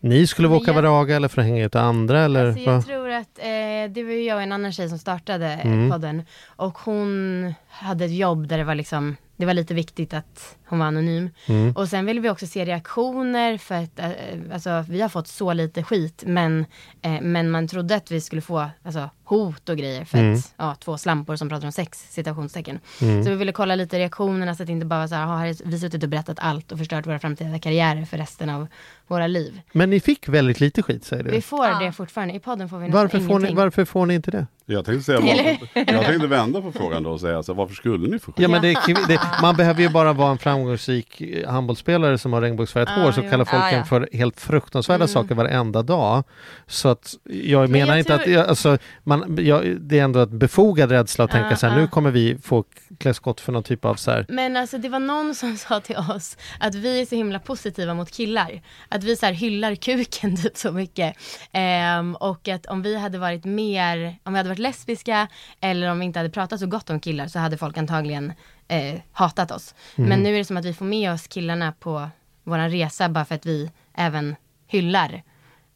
[0.00, 2.46] ni skulle våga jag- varaga eller för att hänga ut andra eller?
[2.46, 5.90] Alltså att eh, det var ju jag och en annan tjej som startade Mm.
[5.90, 6.22] podden.
[6.46, 10.78] Och hon hade ett jobb där det var liksom, det var lite viktigt att hon
[10.78, 11.30] var anonym.
[11.46, 11.72] Mm.
[11.76, 14.08] Och sen ville vi också se reaktioner för att, eh,
[14.52, 16.66] alltså vi har fått så lite skit men,
[17.02, 20.34] eh, men man trodde att vi skulle få alltså, hot och grejer för Mm.
[20.34, 22.80] att, ja, två slampor som pratar om sex, citationstecken.
[23.02, 23.24] Mm.
[23.24, 25.36] Så vi ville kolla lite reaktionerna så att det inte bara var så här, "Ha,
[25.36, 28.66] här har vi suttit och berättat allt och förstört våra framtida karriärer för resten av
[29.06, 29.60] våra liv.
[29.72, 31.30] Men ni fick väldigt lite skit säger du?
[31.30, 31.78] Vi får Ja.
[31.78, 34.46] det fortfarande, i podden får vi nästan Varför får, ni, varför får ni inte det?
[34.70, 38.18] Jag tänkte, säga, jag tänkte vända på frågan då och säga så, varför skulle ni
[38.18, 38.42] få skit?
[38.42, 42.32] Ja, men det, är- det, man behöver ju bara vara en framgångsrik eh, handbollsspelare som
[42.32, 43.30] har regnbågsfärgat Ah, hår så ja.
[43.30, 43.84] kallar folk Ah, en ja.
[43.84, 46.24] för helt fruktansvärda saker varenda dag.
[46.66, 50.20] Så att jag menar jag inte tror- att, jag, alltså, man, jag, det är ändå
[50.20, 51.80] ett befogad rädsla att tänka Ah, så här, ah.
[51.80, 52.64] nu kommer vi få
[52.98, 55.80] klä skott för någon typ av så här, Men alltså det var någon som sa
[55.80, 58.60] till oss att vi är så himla positiva mot killar.
[58.88, 61.16] Att vi så här hyllar kuken typ så mycket.
[61.52, 65.28] Ehm, och att om vi hade varit mer, om vi hade varit lesbiska
[65.60, 68.32] eller om vi inte hade pratat så gott om killar så hade folk antagligen
[68.68, 69.74] eh, hatat oss.
[69.96, 72.08] Men nu är det som att vi får med oss killarna på
[72.44, 75.22] våran resa bara för att vi även hyllar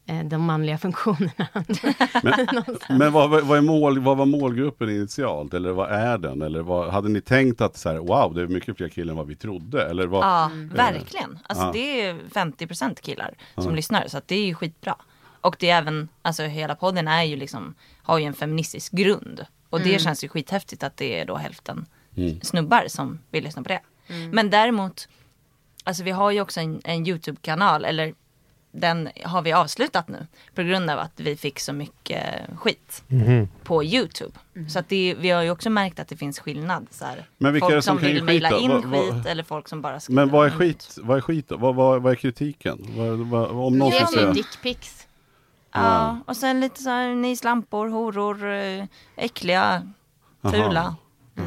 [0.05, 1.47] eh, de manliga funktionerna.
[2.89, 5.53] Men vad, vad, vad, är mål, vad var målgruppen initialt?
[5.53, 6.41] Eller vad är den?
[6.41, 9.17] Eller vad, hade ni tänkt att så här, wow, det är mycket fler killar än
[9.17, 9.89] vad vi trodde?
[9.89, 11.39] Eller vad, Ja, verkligen.
[11.43, 11.71] Alltså Ja.
[11.73, 13.71] det är 50% killar som Ja.
[13.71, 14.95] lyssnar så att det är ju skitbra.
[15.43, 19.45] Och det är även, alltså hela podden är ju liksom, har ju en feministisk grund.
[19.69, 22.41] Och det känns ju skithäftigt att det är då hälften Mm.
[22.41, 23.81] snubbar som vill lyssna på det.
[24.31, 25.07] Men däremot,
[25.83, 28.13] alltså vi har ju också en, en YouTube-kanal, eller
[28.71, 30.27] den har vi avslutat nu.
[30.55, 32.23] På grund av att vi fick så mycket
[32.57, 33.47] skit mhm.
[33.63, 34.33] på YouTube.
[34.69, 36.87] Så att det, vi har ju också märkt att det finns skillnad.
[36.91, 39.25] Så här, Men vilka är det folk som som vill mejla in Vad- vad- skit
[39.25, 40.97] eller folk som bara skriver Men vad är skit?
[41.01, 41.57] Vad är skit då?
[41.57, 42.85] Vad, vad, vad är kritiken?
[42.97, 45.07] Vad, vad, om någon Det är typ dickpics.
[45.73, 49.91] Ja, och sen lite så här, ni slampor, horor, eh, äckliga,
[50.51, 50.95] fula.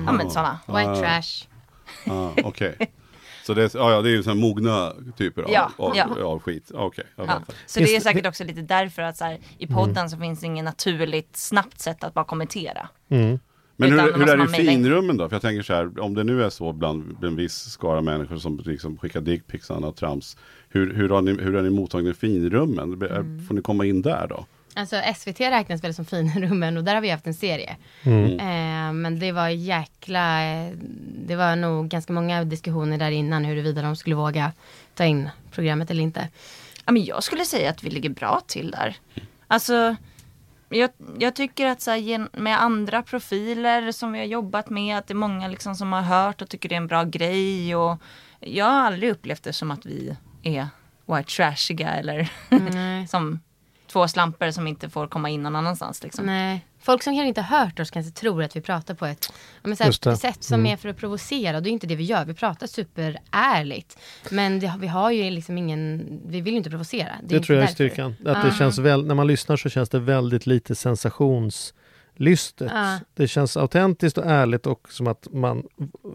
[0.06, 0.58] Ja men sådana.
[0.66, 0.96] White Ja.
[0.96, 1.46] trash.
[2.06, 2.76] Ah, Okej.
[3.46, 6.24] Så det är, ja, ja, det är ju sådana mogna typer av, Ja, av, ja.
[6.24, 6.70] av skit.
[6.74, 7.42] Jag Ja.
[7.66, 10.46] Så det är säkert också lite därför att så här, i podden så finns det
[10.46, 12.88] inget naturligt snabbt sätt att bara kommentera.
[13.08, 13.38] Mm.
[13.76, 15.28] Men hur, hur är det i finrummen då?
[15.28, 18.36] För jag tänker så här, om det nu är så bland en viss skara människor
[18.36, 20.36] som liksom skickar dickpics och annat trams.
[20.76, 23.02] Hur, hur, har ni, hur är ni mottagna i finrummen?
[23.02, 23.46] Mm.
[23.46, 24.46] Får ni komma in där då?
[24.74, 27.76] Alltså SVT räknas väl som finrummen och där har vi haft en serie.
[28.02, 28.32] Mm.
[28.32, 30.40] Eh, men det var jäkla,
[31.26, 34.52] det var nog ganska många diskussioner där innan huruvida de skulle våga
[34.94, 36.28] ta in programmet eller inte.
[36.84, 38.96] Ja, men jag skulle säga att vi ligger bra till där.
[39.46, 39.96] Alltså,
[40.68, 45.06] jag, jag tycker att så här, med andra profiler som vi har jobbat med, att
[45.06, 47.76] det är många liksom som har hört och tycker det är en bra grej.
[47.76, 47.98] Och
[48.40, 50.68] jag har aldrig upplevt det som att vi är
[51.06, 52.30] white trashiga eller
[53.06, 53.40] som
[53.86, 56.02] två slampor som inte får komma in någon annanstans.
[56.02, 56.26] Liksom.
[56.26, 56.66] Nej.
[56.80, 59.32] Folk som kanske inte har hört oss kanske tror att vi pratar på ett,
[59.62, 59.84] men det.
[59.84, 62.24] här, sätt som är för att provocera det är inte det vi gör.
[62.24, 63.98] Vi pratar superärligt.
[64.30, 67.12] Men det, vi har ju liksom ingen, vi vill ju inte provocera.
[67.22, 68.10] Det inte tror jag är styrkan.
[68.26, 68.54] Att det Ja.
[68.54, 70.74] känns väl, när man lyssnar så känns det väldigt lite
[72.16, 72.70] sensationslystet.
[72.74, 72.98] Ja.
[73.14, 75.62] Det känns autentiskt och ärligt och som att man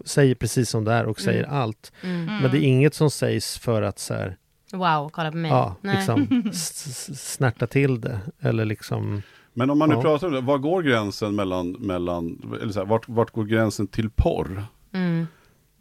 [0.06, 1.92] säger precis som det är och säger allt.
[2.04, 2.26] Mm.
[2.42, 4.38] Men det är inget som sägs för att så här,
[4.74, 5.52] Wow, kolla på mig.
[5.52, 5.96] ja, Nej.
[5.96, 6.52] liksom
[7.16, 8.20] snärta till det.
[8.40, 9.22] Eller liksom,
[9.54, 10.02] Men om man nu Ja.
[10.02, 13.88] pratar om det, var går gränsen mellan, mellan eller så här, vart, vart går gränsen
[13.88, 14.64] till porr?
[14.94, 15.28] Mm.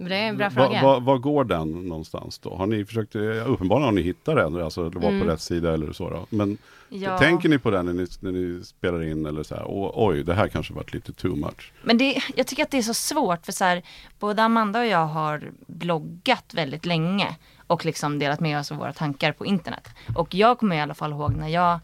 [0.08, 0.82] Det är en bra Va- fråga.
[0.82, 2.54] va- Var går den någonstans då?
[2.54, 5.20] Har ni försökt, eh, uppenbarligen har ni hittat den, alltså det var Mm.
[5.20, 6.26] på rätt sida eller så då.
[6.30, 6.58] Men
[6.88, 7.18] Ja.
[7.18, 10.22] tänker ni på den när ni, när ni spelar in eller så här, "Åh, oj
[10.24, 11.72] det här kanske varit lite too much.
[11.82, 13.82] Men det, jag tycker att det är så svårt för så här,
[14.18, 17.36] både Amanda och jag har bloggat väldigt länge
[17.66, 19.88] och liksom delat med oss av våra tankar på internet.
[20.16, 21.78] Och jag kommer i alla fall ihåg när jag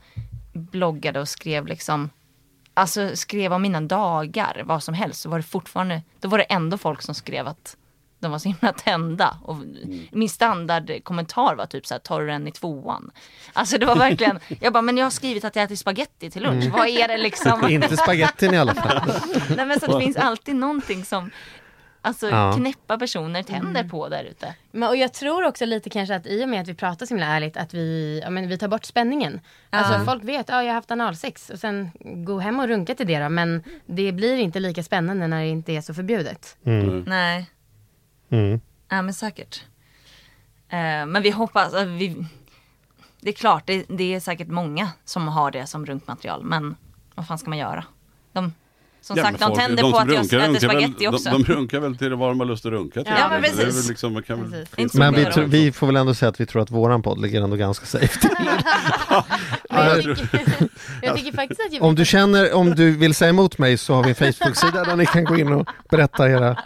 [0.53, 2.11] bloggade och skrev liksom
[2.79, 6.45] Alltså skrev om mina dagar, vad som helst, så var det fortfarande, då var det
[6.45, 7.77] ändå folk som skrev att
[8.19, 9.39] de var så himla tända.
[9.43, 9.57] Och
[10.11, 13.11] min standardkommentar var typ så här, tar du den i tvåan?
[13.53, 16.43] Alltså det var verkligen, jag bara, men jag har skrivit att jag äter spaghetti till
[16.43, 17.69] lunch, vad är det liksom?
[17.71, 19.13] inte spagettin i alla fall.
[19.57, 21.31] Nej men så det finns alltid någonting som
[22.07, 22.53] Alltså Ja.
[22.57, 24.55] knäppa personer tänder på där ute.
[24.71, 27.15] Men, och jag tror också lite kanske att i och med att vi pratar så
[27.15, 29.41] himla ärligt att vi, ja, men vi tar bort spänningen.
[29.71, 33.07] Alltså folk vet, ja jag har haft analsex och sen gå hem och runka till
[33.07, 33.29] det då.
[33.29, 36.57] Men det blir inte lika spännande när det inte är så förbjudet.
[36.67, 37.05] Mm.
[37.07, 37.47] Nej,
[38.31, 38.61] Mm.
[38.89, 39.65] ja men säkert.
[40.69, 42.27] Eh, men vi hoppas, att vi,
[43.21, 46.43] det är klart, det, det är säkert många som har det som runkmaterial.
[46.45, 46.77] Men
[47.15, 47.85] vad fan ska man göra?
[48.33, 48.53] De,
[49.07, 51.31] som Ja, sagt, de tänder de på att jag runkar, äter runkar väl- spagetti också.
[51.31, 53.13] De, de runkar väl till vad de har lust att runka till.
[53.19, 53.89] Ja, men Det är väl precis.
[53.89, 54.93] liksom, man kan väl, Precis.
[54.93, 57.21] det Men vi, tror, vi får väl ändå säga att vi tror att våran podd
[57.21, 58.31] ligger ändå ganska safe till.
[59.71, 60.69] Men jag, jag tycker,
[61.03, 63.95] jag tycker faktiskt att jag Om du känner, om du vill säga emot mig så
[63.95, 66.57] har vi en Facebook-sida där ni kan gå in och berätta era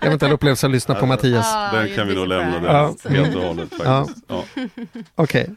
[0.00, 1.54] eventuella upplevelser och lyssna på Mattias.
[1.72, 4.24] Den kan vi det, nog lämna där helt och hållet faktiskt.
[4.28, 4.44] Ja.
[5.14, 5.50] Okej.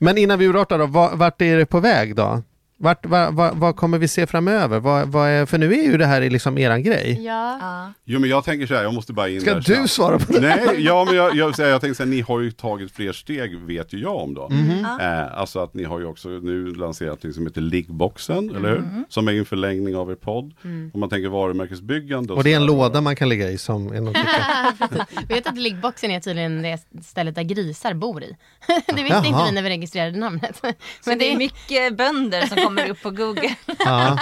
[0.00, 2.42] Men innan vi urartar då, vart är det på väg då?
[2.82, 4.80] Vart, vad, vad, vad kommer vi se framöver?
[4.80, 7.20] Vad, vad är, för nu är ju det här liksom eran grej.
[7.24, 7.58] Ja.
[7.60, 7.92] Ja.
[8.04, 9.90] Jo men jag tänker så här, jag måste bara in Ska där du snabbt.
[9.90, 10.40] svara på det?
[10.40, 13.12] Nej, ja, men jag, jag, jag, jag tänker så här, ni har ju tagit fler
[13.12, 14.48] steg vet ju jag om då.
[14.48, 14.86] Mhm.
[15.00, 18.78] Eh, alltså att ni har ju också nu lanserat något som heter Liggboxen, eller hur?
[18.78, 19.04] Mm.
[19.08, 20.54] Som är en förlängning av er podd.
[20.94, 22.32] Om man tänker varumärkesbyggande.
[22.32, 25.28] Och det är en så låda man kan ligga i som är någon tycker.
[25.28, 28.36] Vet att liggboxen är tydligen det stället där grisar bor i.
[28.86, 29.46] Det visste inte Jaha.
[29.46, 30.56] vi när vi registrerade namnet.
[30.60, 33.56] Så Men det är mycket bönder som kommer upp på Google.
[33.84, 34.18] Ja.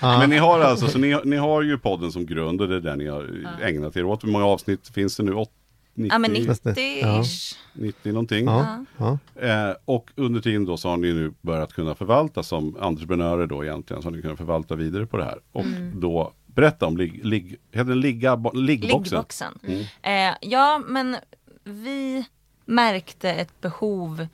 [0.00, 2.80] Men ni har alltså, så ni, ni har ju podden som grund och det är
[2.80, 3.28] det ni har
[3.62, 4.24] ägnat er åt.
[4.24, 5.34] Hur många avsnitt finns det nu?
[5.34, 5.50] Åt,
[5.94, 7.56] 90, Ja men 90, 90-ish.
[7.72, 8.44] 90 någonting.
[8.46, 8.84] Ja.
[8.96, 9.18] Ja.
[9.48, 13.64] Eh, och under tiden då så har ni nu börjat kunna förvalta som entreprenörer då
[13.64, 14.02] egentligen.
[14.02, 15.38] Så har ni kunnat förvalta vidare på det här.
[15.52, 19.18] Och då berätta om ligg, ligg, heter den ligga, bo- liggboxen?
[19.18, 19.58] Liggboxen.
[20.02, 21.16] Eh, ja, men
[21.64, 22.24] vi
[22.64, 24.26] märkte ett behov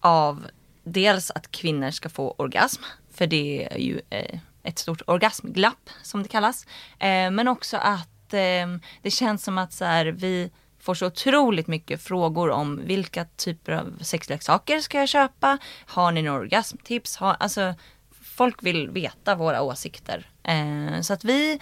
[0.00, 0.46] av
[0.84, 2.82] dels att kvinnor ska få orgasm.
[3.16, 6.66] För det är ju eh, ett stort orgasmglapp som det kallas.
[6.98, 8.66] Eh, men också att eh,
[9.02, 13.72] det känns som att så här, vi får så otroligt mycket frågor om vilka typer
[13.72, 15.58] av sexleksaker ska jag köpa?
[15.86, 17.16] Har ni några orgasmtips?
[17.16, 17.74] Har, alltså,
[18.22, 20.30] folk vill veta våra åsikter.
[20.42, 21.60] Eh, så att vi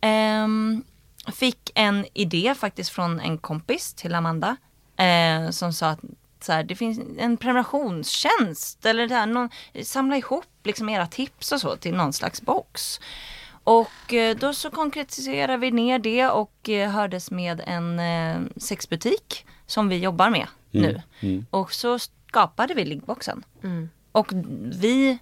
[0.00, 0.84] ehm,
[1.34, 4.56] fick en idé faktiskt från en kompis till Amanda.
[4.96, 6.00] Eh, som sa att
[6.40, 9.50] så här, det finns en prenumerationstjänst eller det här, någon,
[9.82, 13.00] samla ihop liksom era tips och så till någon slags box.
[13.64, 19.46] Och eh, då så konkretiserade vi ner det och eh, hördes med en eh, sexbutik
[19.66, 21.02] som vi jobbar med nu.
[21.50, 23.44] Och så skapade vi liggboxen.
[24.12, 24.32] Och
[24.80, 25.18] vi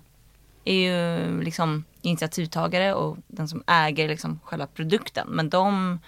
[0.64, 5.28] är ju liksom initiativtagare och den som äger liksom själva produkten.
[5.30, 5.98] Men de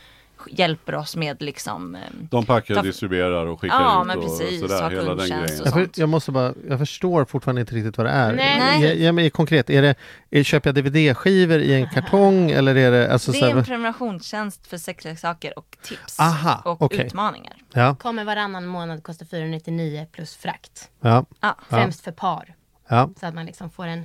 [0.50, 4.18] hjälper oss med liksom eh, De packar och Ta- distribuerar och skickar Ja, ut men
[4.18, 4.82] och precis, sådär.
[4.82, 5.60] har Hela den grejen.
[5.60, 8.32] och Jag, för, jag måste bara, jag förstår fortfarande inte riktigt vad det är.
[8.32, 8.58] Nej.
[8.58, 8.80] Nej.
[8.82, 9.94] Ge, ge mig konkret, är det,
[10.30, 14.66] är, köper jag DVD-skivor i en kartong eller är det alltså Det är en prenumerationstjänst
[14.66, 16.20] för sexleksaker och tips.
[16.20, 17.06] Aha, och okej.
[17.06, 17.54] utmaningar.
[17.72, 20.90] Ja, kommer varannan månad kosta 499 plus frakt.
[21.00, 21.56] ja, Ja.
[21.68, 22.54] Främst för par.
[22.88, 23.10] ja.
[23.20, 24.04] Så att man liksom får en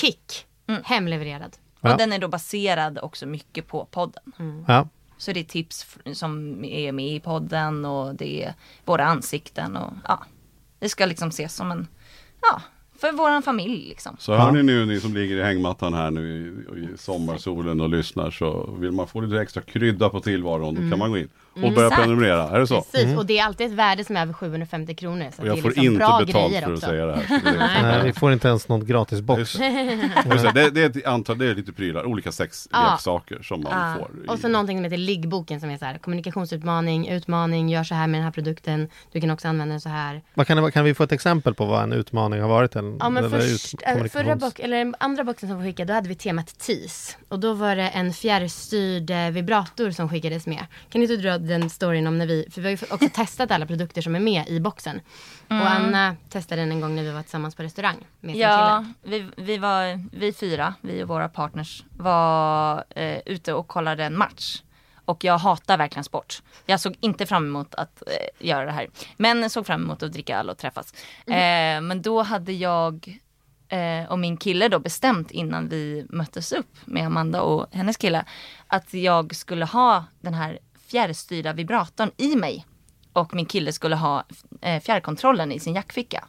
[0.00, 0.82] kick Mm.
[0.84, 1.56] hemlevererad.
[1.80, 1.92] Ja.
[1.92, 4.22] Och den är då baserad också mycket på podden.
[4.68, 4.88] ja.
[5.22, 8.54] Så det är tips som är med i podden och det är
[8.84, 10.24] våra ansikten och ja.
[10.78, 11.88] Det ska liksom ses som en,
[12.40, 12.62] ja,
[13.02, 14.16] för våran familj liksom.
[14.18, 16.22] Så hör ni nu ni som ligger i hängmattan här nu
[16.76, 20.80] i, i sommarsolen och lyssnar så vill man få lite extra krydda på tillvaron då
[20.90, 21.84] kan man gå in och börja Mm.
[21.86, 22.02] Exakt.
[22.02, 22.48] prenumerera.
[22.48, 22.82] Är det så?
[22.82, 25.26] Precis, och det är alltid ett värde som är över 750 kronor.
[25.36, 26.86] Så Och det jag får liksom inte bra betalt för att också.
[26.86, 27.40] säga det här.
[27.44, 29.52] Det, Nej, vi får inte ens någon gratis box.
[30.54, 33.94] det, det är ett antal, det är lite prylar, olika sexleksaker som man Ja.
[33.98, 34.32] får.
[34.32, 38.06] Och så någonting som heter liggboken som är så här kommunikationsutmaning, utmaning, gör så här
[38.06, 38.88] med den här produkten.
[39.12, 40.22] Du kan också använda den så här.
[40.34, 42.76] Vad kan, kan vi få ett exempel på vad en utmaning har varit?
[42.76, 45.94] En, Ja men först, ut- äh, förra box, eller andra boxen som vi skickade, då
[45.94, 47.16] hade vi temat TEAS.
[47.28, 50.66] Och då var det en fjärrstyrd eh, vibrator som skickades med.
[50.90, 53.50] Kan inte du dra den storyn om när vi, för vi har ju också testat
[53.50, 55.00] alla produkter som är med i boxen.
[55.48, 59.26] Och Anna testade den en gång när vi var tillsammans på restaurang med Ja, vi,
[59.36, 64.62] vi var, vi fyra, vi och våra partners var eh, ute och kollade en match.
[65.04, 66.42] Och jag hatar verkligen sport.
[66.66, 68.88] Jag såg inte fram emot att eh, göra det här.
[69.16, 70.94] Men såg fram emot att dricka öl och träffas.
[71.26, 73.20] Eh, men då hade jag
[73.68, 78.24] eh, och min kille då bestämt innan vi möttes upp med Amanda och hennes kille.
[78.66, 82.66] Att jag skulle ha den här fjärrstyrda vibratorn i mig.
[83.12, 84.24] Och min kille skulle ha
[84.60, 86.24] eh, fjärrkontrollen i sin jackficka.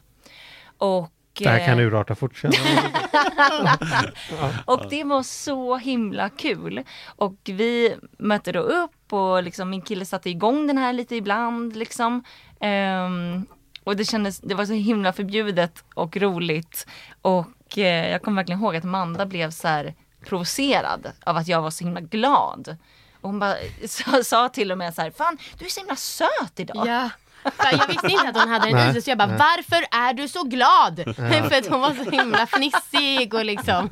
[0.78, 2.42] Och Det här kan eh, urarta fort
[4.64, 6.84] och det var så himla kul.
[7.06, 11.76] Och vi mötte då upp och liksom min kille satte igång den här lite ibland
[11.76, 12.24] liksom.
[12.60, 13.46] Ehm,
[13.84, 16.86] och det kändes, det var så himla förbjudet och roligt.
[17.22, 19.94] Och eh, jag kommer verkligen ihåg att Amanda blev så här
[20.24, 22.76] provocerad av att jag var så himla glad.
[23.20, 23.54] Och hon bara
[23.88, 26.86] sa, sa till och med så här, fan du är så himla söt idag.
[26.86, 27.10] Ja.
[27.44, 29.84] För Jag visste inte att hon hade den Nej, i sig så jag bara, varför
[29.90, 30.96] är du så glad?
[31.16, 33.88] För att hon var så himla fnissig och liksom.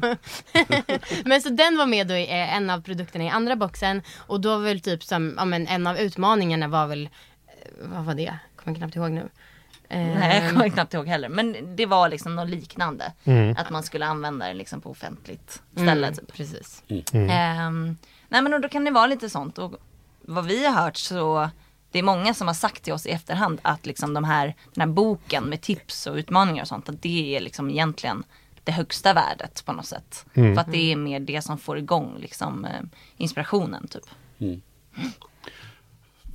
[1.24, 4.40] men så den var med då i eh, en av produkterna i andra boxen och
[4.40, 7.08] då var väl typ som, ja men en av utmaningarna var väl,
[7.48, 8.34] eh, vad var det?
[8.56, 9.28] kommer knappt ihåg nu.
[9.88, 11.28] Nej jag Ehm, kommer knappt ihåg heller.
[11.28, 13.12] Men det var liksom något liknande.
[13.24, 13.56] Mm.
[13.58, 16.06] Att man skulle använda det liksom på offentligt ställe.
[16.06, 16.32] mm, Typ.
[16.32, 16.82] Precis.
[17.12, 17.96] Ehm,
[18.28, 19.58] nej men då kan det vara lite sånt.
[19.58, 19.74] Och
[20.22, 21.50] vad vi har hört så
[21.92, 24.88] det är många som har sagt till oss i efterhand att liksom de här, den
[24.88, 26.88] här boken med tips och utmaningar och sånt.
[26.88, 28.24] Att det är liksom egentligen
[28.64, 30.26] det högsta värdet på något sätt.
[30.54, 32.80] För att det är mer det som får igång liksom, eh,
[33.16, 34.04] inspirationen typ.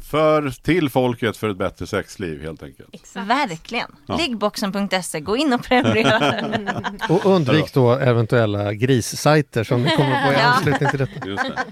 [0.08, 3.16] För till folket för ett bättre sexliv helt enkelt.
[3.16, 3.92] Verkligen.
[4.06, 4.18] Ja.
[4.18, 6.82] Liggboxen.se, gå in och prenumerera.
[7.10, 11.28] Och undvik då eventuella grissajter som ni kommer få i anslutning till detta.
[11.28, 11.64] Just det.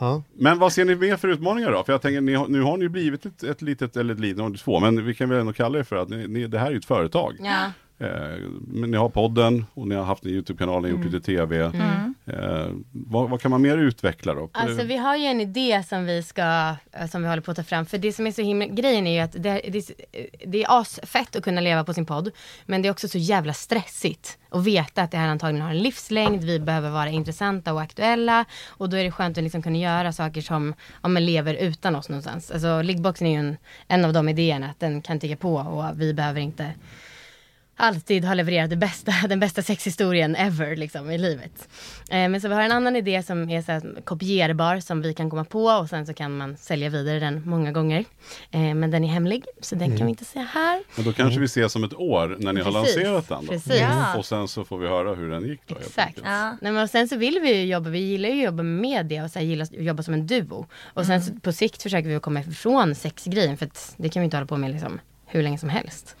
[0.00, 0.22] Ja.
[0.34, 1.84] Men vad ser ni mer för utmaningar då?
[1.84, 4.60] För jag tänker, ni nu har ni ju blivit ett, ett litet, eller ett litet,
[4.60, 6.70] två, men vi kan väl ändå kalla det för att ni, ni, det här är
[6.70, 7.36] ju ett företag.
[7.40, 7.70] Ja.
[8.04, 11.26] Eh, men ni har podden och ni har haft en YouTube-kanal, ni har gjort lite
[11.26, 11.70] TV.
[12.26, 14.50] Eh, vad, vad kan man mer utveckla då?
[14.52, 17.56] Alltså vi har ju en idé som vi ska, eh, som vi håller på att
[17.56, 17.86] ta fram.
[17.86, 19.90] För det som är så himla, grejen är ju att det, det,
[20.46, 22.30] det är asfett att kunna leva på sin podd.
[22.66, 25.82] Men det är också så jävla stressigt att veta att det här antagligen har en
[25.82, 26.44] livslängd.
[26.44, 28.44] Vi behöver vara intressanta och aktuella.
[28.68, 31.96] Och då är det skönt att liksom kunna göra saker som, om man lever utan
[31.96, 32.50] oss någonstans.
[32.50, 33.56] Alltså liggboxen är ju en,
[33.88, 36.72] en av de idéerna, att den kan ticka på och vi behöver inte
[37.76, 41.68] alltid har levererat det bästa, den bästa sexhistorien ever liksom, i livet.
[42.10, 45.14] Eh, men så vi har en annan idé som är så här, kopierbar som vi
[45.14, 48.04] kan komma på och sen så kan man sälja vidare den många gånger.
[48.50, 50.82] Eh, men den är hemlig så den kan vi inte säga här.
[50.96, 53.46] Men då kanske vi ses om ett år när ni har Precis, lanserat den.
[53.46, 53.52] Då.
[53.52, 53.80] precis.
[53.80, 54.16] Ja.
[54.18, 55.76] Och sen så får vi höra hur den gick då.
[55.76, 56.18] Exakt.
[56.24, 56.56] Ja.
[56.60, 58.80] Nej, men och sen så vill vi ju jobba, vi gillar ju att jobba med
[58.80, 60.66] media och så här, gillar att jobba som en duo.
[60.84, 64.20] Och sen så på sikt försöker vi att komma ifrån sexgrejen för att det kan
[64.20, 66.16] vi inte hålla på med liksom hur länge som helst.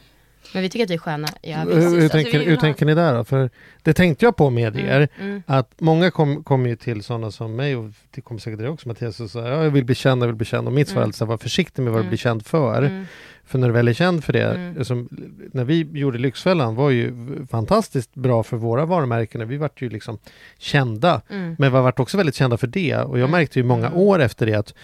[0.52, 1.76] Men vi tycker att vi är sköna övrigt.
[1.76, 3.24] Hur, hur, alltså, tänker, hur ha- tänker ni där då?
[3.24, 3.50] För
[3.82, 5.42] det tänkte jag på med er, mm.
[5.46, 8.88] att många kommer kom ju till sådana som mig och det kommer säkert dig också
[8.88, 11.00] Mattias och säger ja, jag vill bli känd, jag vill bli känd och mitt svar
[11.00, 12.82] är alltid var försiktig med vad du blir känd för.
[12.82, 13.04] Mm.
[13.46, 14.84] För när du väl är känd för det, Mm.
[14.84, 15.08] som,
[15.52, 17.12] när vi gjorde Lyxfällan var ju
[17.50, 20.18] fantastiskt bra för våra varumärken, vi vart ju liksom
[20.58, 21.56] kända, Mm.
[21.58, 23.98] men vi vart också väldigt kända för det och jag märkte ju många Mm.
[23.98, 24.74] år efter det att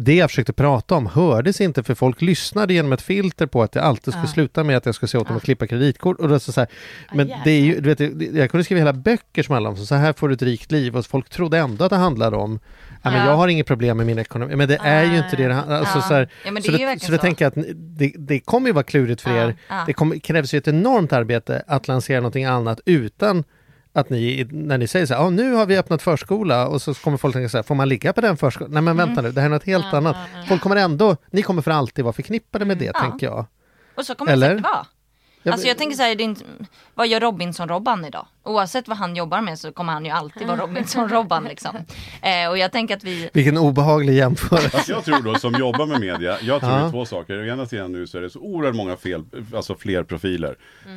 [0.00, 3.72] det jag försökte prata om hördes inte för folk lyssnade genom ett filter på att
[3.72, 4.32] det alltid skulle Ja.
[4.32, 5.36] sluta med att jag skulle säga åt dem Ja.
[5.36, 6.18] att klippa kreditkort.
[6.20, 6.68] Och är så så här,
[7.08, 7.44] Ah, men jävlar.
[7.44, 9.94] det är ju, du vet, jag kunde skriva hela böcker som handlade om så, så
[9.94, 12.60] här får du ett rikt liv och folk trodde ändå att det handlade om
[13.02, 13.26] Ja, men Ja.
[13.26, 16.02] jag har inget problem med min ekonomi, men det är ju inte det alltså, Ja.
[16.02, 17.22] så, här, Ja, det så, det, verkligen så det så.
[17.22, 19.56] tänker jag att det, det kommer ju vara klurigt för Ja, er.
[19.68, 19.82] ja.
[19.86, 23.44] Det kommer, krävs ju ett enormt arbete att lansera någonting annat utan
[24.00, 26.94] att ni, när ni säger så här, "Ja, nu har vi öppnat förskola och så
[26.94, 28.72] kommer folk tänka så här, får man ligga på den förskolan?
[28.72, 29.06] Nej men Mm.
[29.08, 30.16] vänta nu, det här är något helt annat.
[30.48, 33.46] Folk kommer ändå, ni kommer för alltid vara förknippade med det, tänker jag.
[33.94, 34.48] Och så kommer Eller?
[34.48, 34.64] det säkert
[35.44, 35.52] vara.
[35.52, 36.44] Alltså jag tänker så här, det är inte,
[36.94, 38.26] vad gör Robinson-Robban idag?
[38.48, 41.76] Oavsett vad han jobbar med så kommer han ju alltid vara Robinson-Robban liksom.
[42.22, 44.68] Eh, och jag tänker att vi, Vilken obehaglig jämförelse.
[44.70, 46.78] Fast jag tror då, som jobbar med media, jag tror Ja.
[46.78, 47.40] det är två saker.
[47.40, 50.56] Å ena sidan nu så är det så oerhört många fel, alltså fler profiler.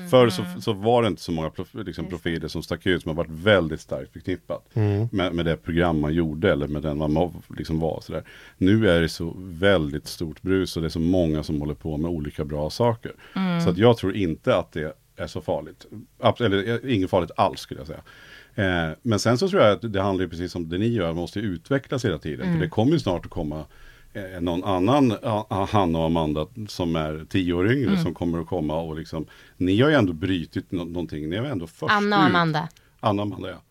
[0.09, 3.09] Förr så, så var det inte så många prof, liksom, profiler som stack ut, som
[3.09, 4.69] har varit väldigt starkt förknippat
[5.11, 8.01] med, med det program man gjorde eller med den man liksom var.
[8.01, 8.23] Sådär.
[8.57, 11.97] Nu är det så väldigt stort brus och det är så många som håller på
[11.97, 13.11] med olika bra saker.
[13.63, 15.85] Så att jag tror inte att det är så farligt.
[16.39, 18.01] Eller eh, inget farligt alls skulle jag säga.
[18.55, 21.39] Eh, men sen så tror jag att det handlar precis som det ni gör, måste
[21.39, 22.53] utvecklas hela tiden.
[22.53, 23.65] För det kommer ju snart att komma
[24.13, 28.47] eh, någon annan ah, Hanna och Amanda som är tio år yngre som kommer att
[28.47, 29.25] komma och liksom
[29.57, 32.29] Ni har ju ändå brutit nå- någonting, ni ju ändå först Anna och ut.
[32.29, 32.67] Amanda.
[32.99, 33.61] Anna och Amanda ja.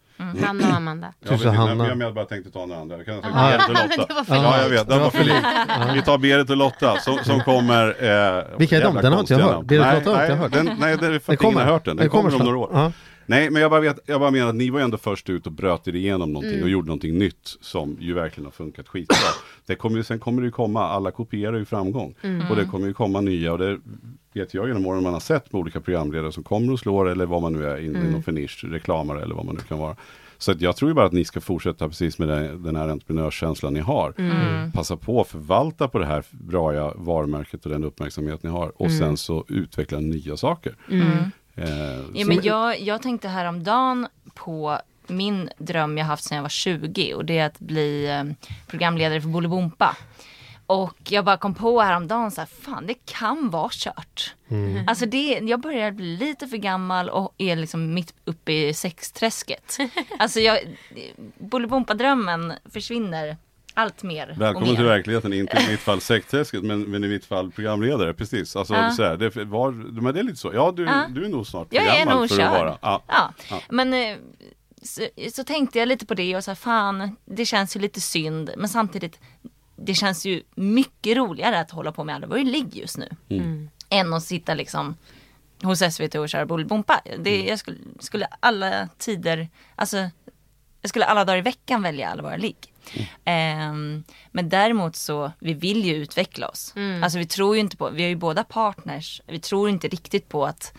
[0.46, 1.12] Hanna och Amanda.
[1.26, 1.74] Sa inte, Hanna.
[1.74, 2.96] men jag, jag bara tänkte ta några andra.
[2.96, 3.48] Jag kan ta Ah.
[3.50, 4.14] Berit och Det Lotta.
[4.14, 4.88] var för ja, jag vet.
[4.88, 5.94] Det Det var för likt.
[5.94, 7.86] Vi tar Berit och Lotta som, som kommer...
[7.88, 8.94] Eh, Vilka är de?
[8.94, 9.64] Den har inte jag hört.
[9.64, 10.52] Berit och Lotta har inte jag hört.
[10.52, 11.96] Den, nej, det är för Den att ingen har hört den.
[11.96, 12.92] Den, kommer om några år.
[13.30, 15.52] Nej, men jag bara, vet, jag bara menar att ni var ändå först ut och
[15.52, 16.62] bröt er igenom någonting Mm.
[16.64, 19.16] och gjorde någonting nytt som ju verkligen har funkat skitbra.
[19.66, 22.14] Det kommer ju, sen kommer det ju komma, alla kopierar ju framgång.
[22.22, 22.50] Mm.
[22.50, 23.78] Och det kommer ju komma nya och det
[24.34, 27.26] vet jag genom åren man har sett med olika programledare som kommer och slår eller
[27.26, 28.08] vad man nu är in, Mm.
[28.08, 29.96] inom för nisch, reklamare eller vad man nu kan vara.
[30.38, 32.88] Så att jag tror ju bara att ni ska fortsätta precis med den, den här
[32.88, 34.14] entreprenörskänslan ni har.
[34.18, 34.72] Mm.
[34.72, 38.72] Passa på att förvalta på det här bra varumärket och den uppmärksamhet ni har.
[38.82, 38.98] Och Mm.
[38.98, 40.76] sen så utveckla nya saker.
[40.90, 40.98] Eh,
[41.54, 41.64] ja,
[42.22, 47.14] så- men jag, jag tänkte häromdagen på min dröm jag haft sedan jag var 20
[47.14, 48.24] och det är att bli eh,
[48.66, 49.96] programledare för Bolibompa.
[50.66, 54.34] Och jag bara kom på häromdagen så här, fan det kan vara kört.
[54.86, 59.76] Alltså det, jag börjar bli lite för gammal och är liksom mitt uppe i sexträsket.
[60.18, 60.58] Alltså jag,
[61.38, 63.36] Bolibompa-drömmen försvinner
[63.74, 64.76] allt mer Välkommen mer.
[64.76, 68.56] till verkligheten, inte i mitt fall sektträsket men, men i mitt fall programledare, precis.
[68.56, 68.90] Alltså, Ja.
[68.90, 71.06] så här, det, var, men det är lite så, ja du, Ja.
[71.10, 72.78] du är nog snart nog för att vara.
[72.82, 73.02] Ja.
[73.06, 73.60] Ja, Ja.
[73.68, 74.16] men eh,
[74.82, 75.02] så,
[75.32, 78.50] så tänkte jag lite på det och så här, fan, det känns ju lite synd.
[78.56, 79.18] Men samtidigt,
[79.76, 83.08] det känns ju mycket roligare att hålla på med allvarlig ligg just nu.
[83.88, 84.96] Än att sitta liksom
[85.62, 87.00] hos SVT och köra Bullybompa.
[87.18, 89.96] Det, jag skulle, skulle alla tider, alltså
[90.82, 92.69] jag skulle alla dagar i veckan välja allvarlig ligg.
[93.24, 96.72] Ehm, men däremot så, vi vill ju utveckla oss.
[97.04, 100.28] Alltså vi tror ju inte på, vi är ju båda partners, vi tror inte riktigt
[100.28, 100.72] på att,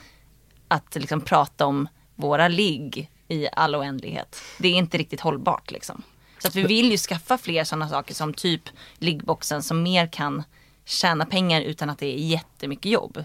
[0.67, 4.41] att liksom prata om våra ligg i all oändlighet.
[4.59, 6.03] Det är inte riktigt hållbart liksom.
[6.39, 8.61] Så att vi vill ju skaffa fler sådana saker som typ
[8.97, 10.43] liggboxen som mer kan
[10.85, 13.23] tjäna pengar utan att det är jättemycket jobb.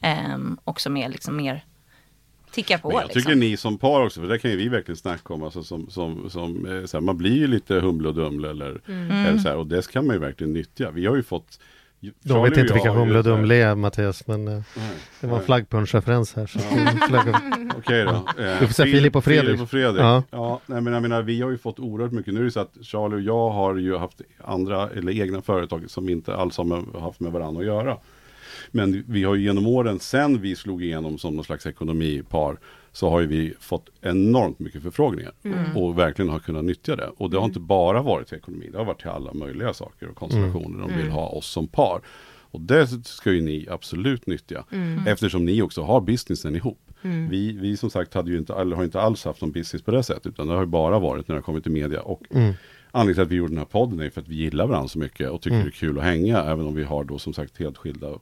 [0.00, 1.64] Ehm, och som är liksom mer
[2.52, 3.22] tickar på Men jag liksom.
[3.22, 5.42] tycker ni som par också, för det kan ju vi verkligen snacka om.
[5.42, 8.80] Alltså som, som, som, eh, så här, man blir ju lite humle och dumle eller,
[8.88, 9.10] Mm.
[9.10, 10.90] eller så här, och det kan man ju verkligen nyttja.
[10.90, 11.58] Vi har ju fått
[12.22, 13.74] De vet inte vilka Humle och Dumle är.
[13.74, 14.62] Mattias, men eh,
[15.20, 16.46] det var en flaggpunschreferens här.
[17.08, 18.42] Flagg- Okej då.
[18.42, 19.44] Eh, Du får säga Filip och Fredrik.
[19.46, 20.00] Filip och Fredrik.
[20.02, 20.22] Ja.
[20.30, 20.60] Ja.
[20.66, 22.34] nej, men jag menar, vi har ju fått oerhört mycket.
[22.34, 25.84] Nu är det så att Charlie och jag har ju haft andra eller egna företag
[25.90, 27.96] som inte alls har med, haft med varandra att göra.
[28.72, 32.58] Men vi har ju genom åren, sen vi slog igenom som någon slags ekonomipar,
[32.92, 35.32] så har ju vi fått enormt mycket förfrågningar.
[35.76, 37.10] Och verkligen har kunnat nyttja det.
[37.16, 40.08] Och det har inte bara varit till ekonomi, det har varit till alla möjliga saker
[40.08, 42.00] och konstellationer de vill ha oss som par.
[42.54, 44.64] Och det ska ju ni absolut nyttja,
[45.06, 46.78] eftersom ni också har businessen ihop.
[47.30, 49.90] Vi, vi som sagt hade ju inte, eller har inte alls haft någon business på
[49.90, 52.02] det sättet, utan det har ju bara varit när det har kommit till media.
[52.02, 52.22] Och
[52.92, 54.98] anledningen till att vi gjorde den här podden är för att vi gillar varandra så
[54.98, 57.58] mycket och tycker det är kul att hänga, även om vi har då som sagt
[57.58, 58.14] helt skilda eh,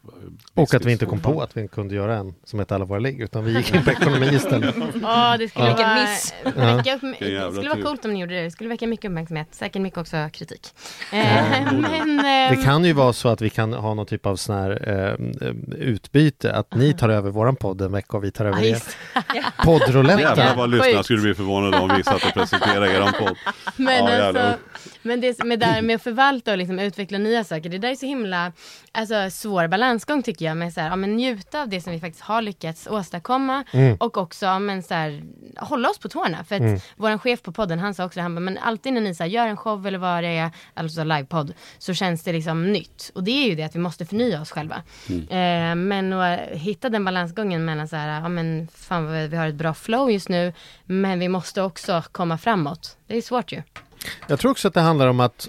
[0.55, 2.99] Och att vi inte kom på att vi kunde göra en som hette Alla våra
[2.99, 4.75] ligg, utan vi gick in på ekonomi istället.
[5.03, 6.35] Ja, det skulle Vilken vara, miss.
[6.45, 8.43] väcka upp, det skulle vara coolt om ni gjorde det.
[8.43, 10.68] Det skulle väcka mycket uppmärksamhet, säkert mycket också kritik.
[11.12, 14.37] Eh, men, Det ehm, kan ju vara så att vi kan ha någon typ av
[14.37, 15.47] sån här eh,
[15.79, 18.68] utbyte, att ni tar över våran podd en vecka och vi tar över ja, er
[18.71, 18.97] just,
[19.35, 20.57] Jävlar poddrouletten.
[20.57, 23.37] vad lyssnarna skulle bli förvånade om vi satt och presenterade eran podd.
[23.77, 24.43] men Ja, jävlar.
[24.43, 24.59] alltså,
[25.02, 27.94] men det med, där med att förvalta och liksom utveckla nya saker, det där är
[27.94, 28.52] så himla
[28.92, 30.56] alltså, svår balansgång tycker jag.
[30.56, 33.64] Med så här, ja, men njuta av det som vi faktiskt har lyckats åstadkomma
[33.98, 35.22] och också ja, men, så här,
[35.56, 36.44] hålla oss på tårna.
[36.44, 39.14] För att vår chef på podden, han sa också, han bara, men alltid när ni
[39.14, 42.72] så här, gör en show eller vad det är, alltså livepodd, så känns det liksom
[42.72, 43.11] nytt.
[43.14, 44.82] Och det är ju det att vi måste förnya oss själva.
[45.08, 49.54] Eh, men att hitta den balansgången mellan så här, ja men fan vi har ett
[49.54, 50.52] bra flow just nu,
[50.84, 52.96] men vi måste också komma framåt.
[53.06, 53.62] Det är svårt ju.
[54.26, 55.48] Jag tror också att det handlar om att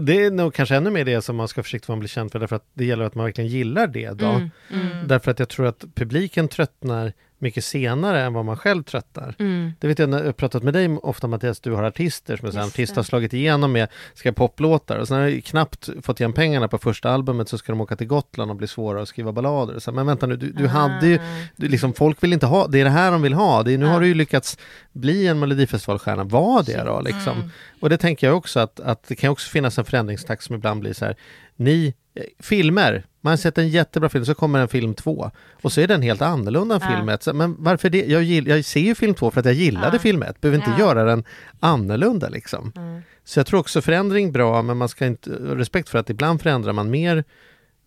[0.00, 2.38] det är nog kanske ännu mer det som man ska försiktigt vara bli känd för,
[2.38, 4.26] därför att det gäller att man verkligen gillar det då.
[4.26, 9.34] Mm, Därför att jag tror att publiken tröttnar mycket senare än vad man själv tröttnar.
[9.38, 9.72] Mm.
[9.78, 12.48] Det vet jag när jag har pratat med dig ofta Mattias, du har artister som
[12.48, 12.98] artister det.
[12.98, 16.78] har slagit igenom med ska poplåtar och sen har de knappt fått igen pengarna på
[16.78, 19.78] första albumet så ska de åka till Gotland och bli svåra att skriva ballader.
[19.78, 21.18] Så, men vänta nu, du, du hade ju,
[21.56, 23.62] du, liksom, folk vill inte ha, det är det här de vill ha.
[23.62, 24.58] Det är, nu har du ju lyckats
[24.92, 27.50] bli en Melodifestivalstjärna, var det då liksom?
[27.80, 30.80] Och det tänker jag också att, att det kan också finnas en förändringstakt som ibland
[30.80, 31.16] blir så här,
[31.58, 35.30] ni, eh, filmer, man har sett en jättebra film, så kommer en film två
[35.62, 36.96] och så är den helt annorlunda än Ja.
[36.96, 37.34] film ett.
[37.34, 38.06] Men varför det?
[38.06, 39.98] Jag, gill, jag ser ju film två för att jag gillade Ja.
[39.98, 40.78] film ett, behöver inte Ja.
[40.78, 41.24] göra den
[41.60, 42.72] annorlunda liksom.
[42.76, 43.02] Mm.
[43.24, 46.72] Så jag tror också förändring bra, men man ska inte, respekt för att ibland förändrar
[46.72, 47.24] man mer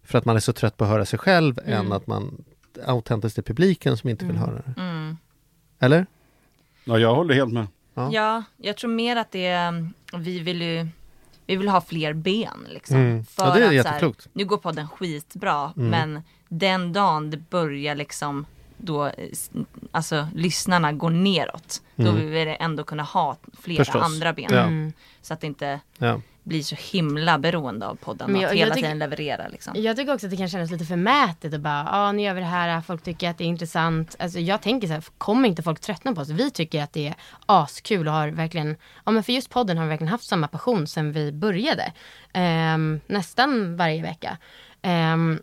[0.03, 2.43] för att man är så trött på att höra sig själv än att man
[2.85, 4.81] autentiskt är publiken som inte vill höra det.
[4.81, 5.17] Mm.
[5.79, 6.05] Eller?
[6.83, 7.67] Ja, jag håller helt med.
[7.93, 8.09] Ja.
[8.13, 10.87] Ja, jag tror mer att det är, vi vill ju
[11.45, 12.95] vi vill ha fler ben liksom.
[12.97, 13.25] Mm.
[13.25, 14.27] För Ja, det är att, så jätteklokt.
[14.33, 15.89] nu går podden skitbra, Mm.
[15.89, 18.45] men den dagen det börjar liksom
[18.81, 19.13] då, eh,
[19.91, 22.15] alltså lyssnarna går neråt, då Mm.
[22.15, 24.01] vill vi ändå kunna ha flera Förstås.
[24.03, 24.49] andra ben.
[24.51, 24.59] Ja.
[24.61, 24.93] Mm.
[25.21, 26.21] Så att det inte Ja.
[26.43, 29.73] blir så himla beroende av podden Men att jag- jag hela tycker- tiden leverera liksom.
[29.77, 32.39] Jag tycker också att det kan kännas lite förmätet att bara, ja nu gör vi
[32.39, 34.15] det här, folk tycker att det är intressant.
[34.19, 36.29] Alltså jag tänker så här, kommer inte folk tröttna på oss?
[36.29, 37.15] Vi tycker att det är
[37.45, 38.75] askul och har verkligen,
[39.05, 41.93] ja men för just podden har vi verkligen haft samma passion sedan vi började.
[42.33, 44.37] Ehm, nästan varje vecka.
[44.81, 45.39] Ehm,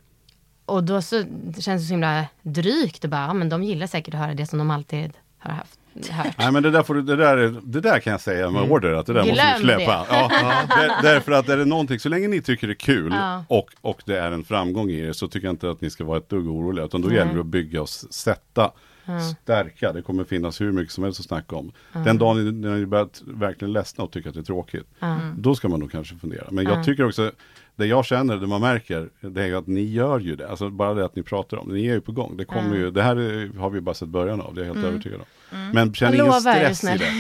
[0.69, 3.87] och då så det känns det så himla drygt att bara, ja men de gillar
[3.87, 5.79] säkert att höra det som de alltid har haft,
[6.11, 6.35] hört.
[6.39, 8.71] Nej men det där, får du, det, där, är- det där kan jag säga med
[8.71, 10.07] order att det där måste Glöm du släppa.
[10.11, 10.31] Ja,
[10.77, 13.45] där, därför att är det någonting, så länge ni tycker det är kul Ja.
[13.49, 16.05] och, och det är en framgång i det så tycker jag inte att ni ska
[16.05, 16.85] vara ett dugg oroliga.
[16.85, 17.17] Utan då Nej.
[17.17, 18.71] gäller det att bygga och sätta,
[19.43, 19.93] stärka.
[19.93, 21.73] Det kommer finnas hur mycket som helst att snacka om.
[21.93, 24.87] Den dagen ni- när ni börjat verkligen ledsna och tycker att det är tråkigt.
[25.37, 26.45] Då ska man nog kanske fundera.
[26.51, 27.33] Men jag tycker också,
[27.79, 30.49] det jag känner, det man märker, det är ju att ni gör ju det.
[30.49, 31.75] Alltså bara det att ni pratar om det.
[31.75, 32.37] Ni är ju på gång.
[32.37, 34.75] Det kommer ju, det här är, har vi bara sett början av, det är jag
[34.75, 35.27] helt övertygad om.
[35.75, 37.11] Men känn ingen stress i det.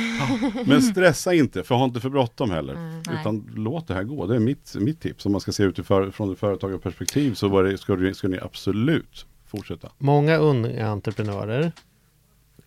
[0.66, 2.74] Men stressa inte, för ha inte för bråttom heller.
[2.74, 3.16] nej.
[3.20, 4.26] Utan låt det här gå.
[4.26, 5.26] Det är mitt, mitt tips.
[5.26, 8.38] Om man ska se utifrån från ett företagarperspektiv så var det, ska, du, ska ni
[8.42, 9.88] absolut fortsätta.
[9.98, 11.72] Många unga entreprenörer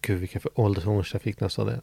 [0.01, 1.81] Gud vilken för åldersångest jag fick när jag sa det.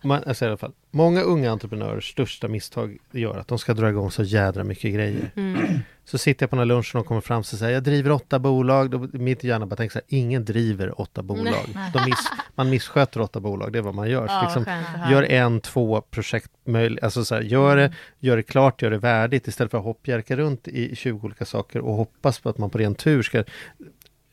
[0.02, 3.88] man, alltså i alla fall, många unga entreprenörers största misstag gör att de ska dra
[3.88, 5.30] igång så jädra mycket grejer.
[5.36, 5.78] Mm.
[6.06, 8.38] Så sitter jag på den här lunchen och kommer fram och säger jag driver åtta
[8.38, 8.90] bolag.
[8.90, 11.66] Då mitt i hjärnan bara tänker så här, ingen driver åtta bolag.
[12.06, 14.26] Miss, man missköter åtta bolag, det är vad man gör.
[14.26, 14.64] Ja, liksom,
[15.10, 17.04] gör en, två projekt möjligt.
[17.04, 20.36] Alltså så här, gör, det, gör det klart, gör det värdigt istället för att hoppjerka
[20.36, 23.44] runt i 20 olika saker och hoppas på att man på ren tur ska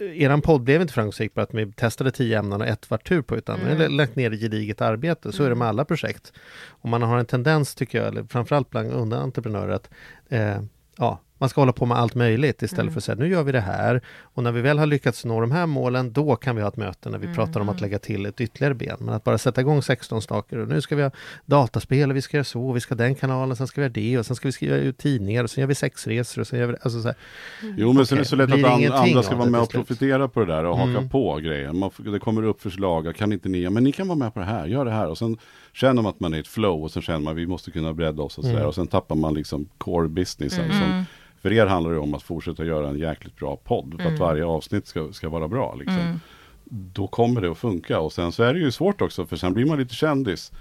[0.02, 3.22] Eran podd blev inte framgångsrik bara att vi testade tio ämnen och ett var tur
[3.22, 3.76] på utan mm.
[3.76, 3.98] Mm.
[3.98, 5.32] lagt ner gediget arbete.
[5.32, 6.34] Så är det med alla projekt.
[6.68, 9.90] Och man har en tendens tycker jag, eller framförallt bland unga entreprenörer att
[10.30, 10.62] eh,
[10.98, 12.94] ja, man ska hålla på med allt möjligt istället Mm.
[12.94, 15.42] för att säga nu gör vi det här och när vi väl har lyckats nå
[15.42, 17.36] de här målen då kan vi ha ett möte när vi Mm.
[17.36, 18.98] pratar om att lägga till ett ytterligare ben.
[19.00, 21.12] Men att bara sätta igång 16 saker och nu ska vi ha
[21.46, 23.86] dataspel och vi ska göra så och vi ska ha den kanalen, sen ska vi
[23.86, 26.48] göra det och sen ska vi skriva ut tidningar och sen gör vi sexresor och
[26.48, 27.18] sen gör vi alltså så här.
[27.78, 30.28] Jo men sen är det så lätt Blir att andra ska vara med och profitera
[30.28, 31.10] på det där och haka Mm.
[31.10, 31.74] på grejer.
[31.74, 34.34] Man, får- det kommer upp förslag, kan inte ni, ja, men ni kan vara med
[34.34, 35.08] på det här, gör det här.
[35.08, 35.38] Och sen
[35.74, 37.72] känner man att man är i ett flow och sen känner man att vi måste
[37.72, 38.56] kunna bredda oss och sådär.
[38.58, 38.68] Mm.
[38.68, 40.66] Och sen tappar man liksom core businessen.
[40.66, 40.80] Mm.
[40.80, 41.06] Som,
[41.42, 43.94] för er handlar det om att fortsätta göra en jäkligt bra podd.
[43.98, 44.20] För att Mm.
[44.20, 45.76] varje avsnitt ska, ska vara bra.
[45.76, 45.98] Liksom.
[46.00, 46.20] Mm.
[46.66, 48.00] Då kommer det att funka.
[48.00, 50.52] Och sen så är det ju svårt också, för sen blir man lite kändis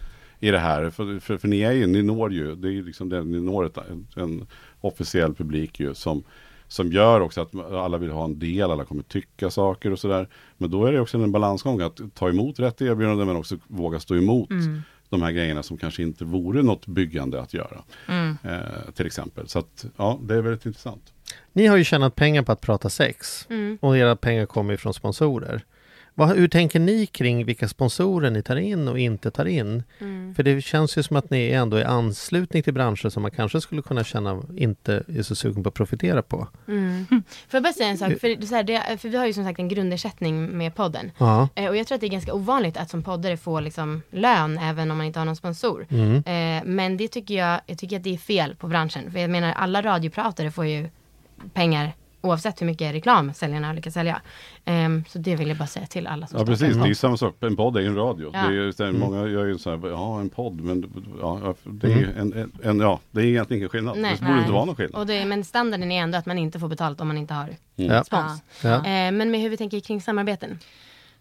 [0.41, 0.91] i det här.
[0.91, 3.67] För, för, för ni är ju, ni når ju, det är liksom det, ni når
[3.67, 4.47] ett, en, en
[4.81, 6.23] officiell publik ju som
[6.69, 10.29] som gör också att alla vill ha en del, alla kommer tycka saker och sådär.
[10.57, 14.01] Men då är det också en balansgång att ta emot rätt erbjudanden men också våga
[14.01, 14.83] stå emot Mm.
[15.11, 17.83] De här grejerna som kanske inte vore något byggande att göra.
[18.09, 18.37] Mm.
[18.45, 19.49] Eh, till exempel.
[19.49, 21.13] Så att ja, det är väldigt intressant.
[21.53, 23.79] Ni har ju tjänat pengar på att prata sex Mm.
[23.81, 25.65] och era pengar kommer ju från sponsorer.
[26.15, 29.83] Vad, hur tänker ni kring vilka sponsorer ni tar in och inte tar in?
[29.99, 30.35] Mm.
[30.35, 33.61] För det känns ju som att ni ändå är anslutning till branscher som man kanske
[33.61, 36.49] skulle kunna känna inte är så sugen på att profitera på.
[36.69, 37.07] Mm.
[37.09, 38.13] Får jag bara säga en sak?
[38.21, 40.75] För, det, är så här, det, för vi har ju som sagt en grundersättning med
[40.75, 41.13] podden.
[41.19, 41.49] Ja.
[41.55, 44.59] Eh, och jag tror att det är ganska ovanligt att som poddare få liksom lön
[44.59, 45.87] även om man inte har någon sponsor.
[45.91, 46.17] Mm.
[46.17, 49.13] Eh, men det tycker jag, jag tycker att det är fel på branschen.
[49.13, 50.89] För jag menar alla radiopratare får ju
[51.53, 54.21] pengar oavsett hur mycket reklam säljarna lyckas sälja.
[54.65, 56.97] Ehm, så det vill jag bara säga till alla som Ja precis, det är podd.
[56.97, 57.37] samma sak.
[57.41, 58.31] En podd är ju en radio.
[58.35, 58.49] Ja.
[58.49, 59.01] Det är så här, Mm.
[59.01, 62.53] Många gör ju så här, ja en podd, men ja, det är ju en, en,
[62.63, 63.99] en, ja, det är egentligen ingen skillnad.
[63.99, 64.13] Nej.
[64.15, 64.41] det borde Nej.
[64.41, 65.01] inte vara någon skillnad.
[65.01, 67.49] Och det, men standarden är ändå att man inte får betalt om man inte har
[67.77, 68.05] Mm.
[68.05, 68.43] Spons.
[68.63, 68.75] Ja.
[68.75, 70.59] Eh, men med hur vi tänker kring samarbeten.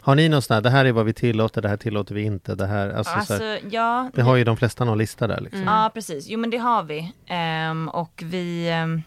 [0.02, 2.22] Har ni någon sån här, det här är vad vi tillåter, det här tillåter vi
[2.22, 4.12] inte, det här, alltså, så här, Alltså, ja.
[4.14, 5.62] det har ju de flesta någon lista där liksom.
[5.62, 5.74] Mm.
[5.74, 7.12] Ja precis, jo men det har vi.
[7.28, 9.02] Ehm, och vi, ehm,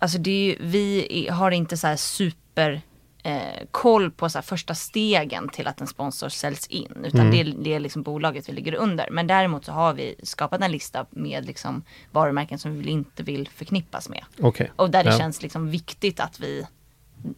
[0.00, 2.80] alltså det är vi har inte så här super
[3.22, 3.38] eh,
[3.70, 7.04] koll på så första stegen till att en sponsor säljs in.
[7.04, 7.30] Utan Mm.
[7.32, 9.08] det, är- det är liksom bolaget vi ligger under.
[9.10, 11.82] Men däremot så har vi skapat en lista med liksom
[12.12, 14.24] varumärken som vi inte vill förknippas med.
[14.40, 14.72] Okej.
[14.76, 15.18] Och där det Ja.
[15.18, 16.66] känns liksom viktigt att vi,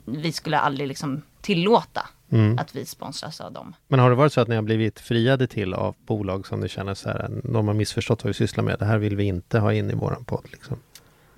[0.04, 2.58] vi skulle aldrig liksom tillåta Mm.
[2.58, 3.74] att vi sponsras av dem.
[3.88, 6.68] Men har det varit så att ni har blivit friade till av bolag som ni
[6.68, 9.58] känner så här, de har missförstått vad vi sysslar med, det här vill vi inte
[9.58, 10.76] ha in i våran podd liksom?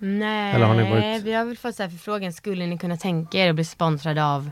[0.07, 2.96] Nej, Eller har ni varit- vi har väl fått så här förfrågan, skulle ni kunna
[2.96, 4.50] tänka er att bli sponsrade av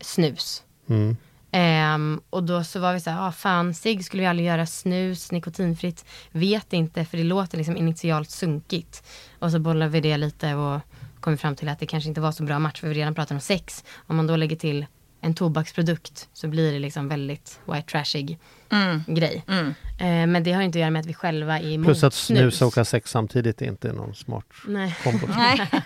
[0.00, 0.62] snus?
[0.88, 1.16] Mm.
[1.52, 4.66] Ehm, och då så var vi så här, ah, fan, cigg skulle vi aldrig göra,
[4.66, 9.02] snus, nikotinfritt, vet inte för det låter liksom initialt sunkigt.
[9.38, 10.80] Och så bollade vi det lite och
[11.20, 13.34] kom fram till att det kanske inte var så bra match för vi redan pratade
[13.34, 13.84] om sex.
[14.06, 14.86] Om man då lägger till
[15.20, 18.38] en tobaksprodukt så blir det liksom väldigt white trashig
[18.70, 19.02] Mm.
[19.06, 19.44] grej.
[19.48, 19.66] Mm.
[19.98, 22.04] Eh, men det har ju inte att göra med att vi själva är emot Plus
[22.04, 22.62] att snus.
[22.62, 24.96] och åka sex samtidigt är inte någon smart Nej.
[25.04, 25.26] kombo.
[25.36, 25.70] Nej.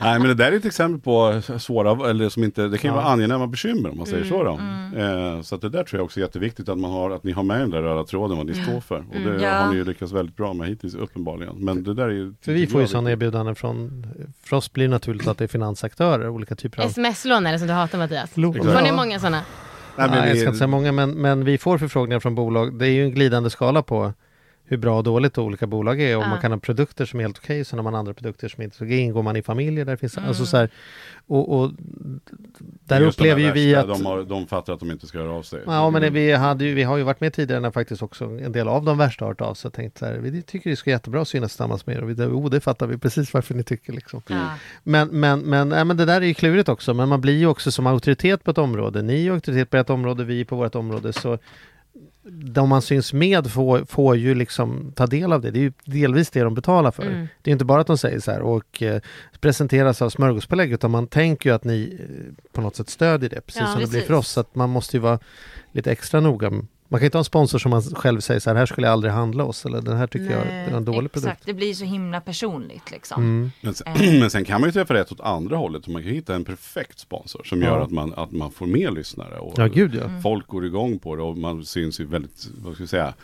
[0.00, 2.96] Nej men det där är ett exempel på svåra, eller som inte, det kan ju
[2.96, 3.02] Ja.
[3.02, 4.52] vara angenäma bekymmer om man säger Mm, så då.
[4.52, 5.34] mm.
[5.36, 7.32] Eh, så att det där tror jag också är jätteviktigt att man har, att ni
[7.32, 8.96] har med den där röda tråden vad ni står för.
[8.98, 9.42] Och det Mm.
[9.42, 9.50] Ja.
[9.54, 11.54] har ni ju lyckats väldigt bra med hittills uppenbarligen.
[11.56, 12.34] Men det där är ju...
[12.42, 14.06] För vi får ju sådana erbjudanden från,
[14.44, 17.58] för oss blir det naturligt att det är finansaktörer, olika typer av Sms-lån är det
[17.58, 18.36] som du hatar Mattias.
[18.36, 18.54] Lån.
[18.54, 18.80] Får Ja.
[18.80, 19.42] ni många sådana?
[19.98, 22.78] Nej, men Nej, jag ska inte säga många, men, men vi får förfrågningar från bolag.
[22.78, 24.12] Det är ju en glidande skala på
[24.68, 26.16] hur bra och dåligt olika bolag är.
[26.16, 26.28] Och Ja.
[26.28, 28.74] man kan ha produkter som är helt okej, sen har man andra produkter som inte
[28.74, 28.98] är så okej.
[28.98, 30.28] Ingår man i familjer där det finns, Mm.
[30.28, 30.68] alltså så här,
[31.26, 31.70] och, och
[32.84, 35.32] där upplever ju vi värsta, att De, har, de fattar att de inte ska höra
[35.32, 35.62] av sig.
[35.66, 38.24] Ja men det, vi, hade ju, vi har ju varit med tidigare när faktiskt också
[38.24, 40.70] en del av de värsta har hört av sig och tänkt så här, vi tycker
[40.70, 43.34] det ska jättebra att synas tillsammans med er och vi, oh, det fattar vi precis
[43.34, 44.22] varför ni tycker liksom.
[44.30, 44.46] Mm.
[44.82, 47.46] Men, men, men, nej, men det där är ju klurigt också, men man blir ju
[47.46, 49.02] också som auktoritet på ett område.
[49.02, 51.38] Ni är auktoritet på ett område, vi på vårt område, så
[52.30, 55.50] de man syns med får, får ju liksom ta del av det.
[55.50, 57.06] Det är ju delvis det de betalar för.
[57.06, 57.26] Mm.
[57.42, 59.00] Det är inte bara att de säger så här och eh,
[59.40, 63.40] presenteras av smörgåspålägg, utan man tänker ju att ni eh, på något sätt stödjer det,
[63.40, 64.06] precis Ja, som det blir precis.
[64.06, 64.28] för oss.
[64.28, 65.18] Så att man måste ju vara
[65.72, 66.50] lite extra noga
[66.90, 68.92] Man kan inte ha en sponsor som man själv säger så här, här skulle jag
[68.92, 71.42] aldrig handla oss eller den här tycker jag Nej, är en dålig Exakt, produkt.
[71.46, 73.22] det blir så himla personligt liksom.
[73.22, 73.50] Mm.
[73.60, 73.86] Men sen,
[74.20, 75.82] men sen kan man ju träffa rätt åt andra hållet.
[75.86, 77.84] och Man kan hitta en perfekt sponsor som gör Ja.
[77.84, 79.38] att man, att man får mer lyssnare.
[79.38, 80.20] Och Ja, gud ja.
[80.22, 83.14] Folk går igång på det och man syns i väldigt, vad ska vi säga, eh,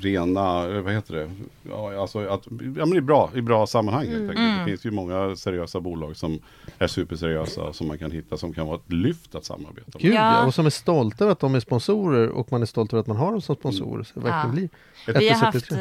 [0.00, 1.30] rena, eh, vad heter det?
[1.62, 2.46] Ja, alltså att,
[2.76, 4.06] ja men i bra, i bra sammanhang.
[4.06, 4.58] Mm.
[4.58, 6.38] Det finns ju många seriösa bolag som
[6.78, 10.02] är superseriösa som man kan hitta som kan vara ett lyft att samarbeta med.
[10.02, 10.46] Gud ja.
[10.46, 13.06] Och som är stolta över att de är sponsorer och man är stolt över att
[13.06, 14.02] man har dem som sponsorer.
[14.02, 14.68] Så det verkligen
[15.06, 15.12] Ja.
[15.12, 15.78] blir Vi har, haft, eh,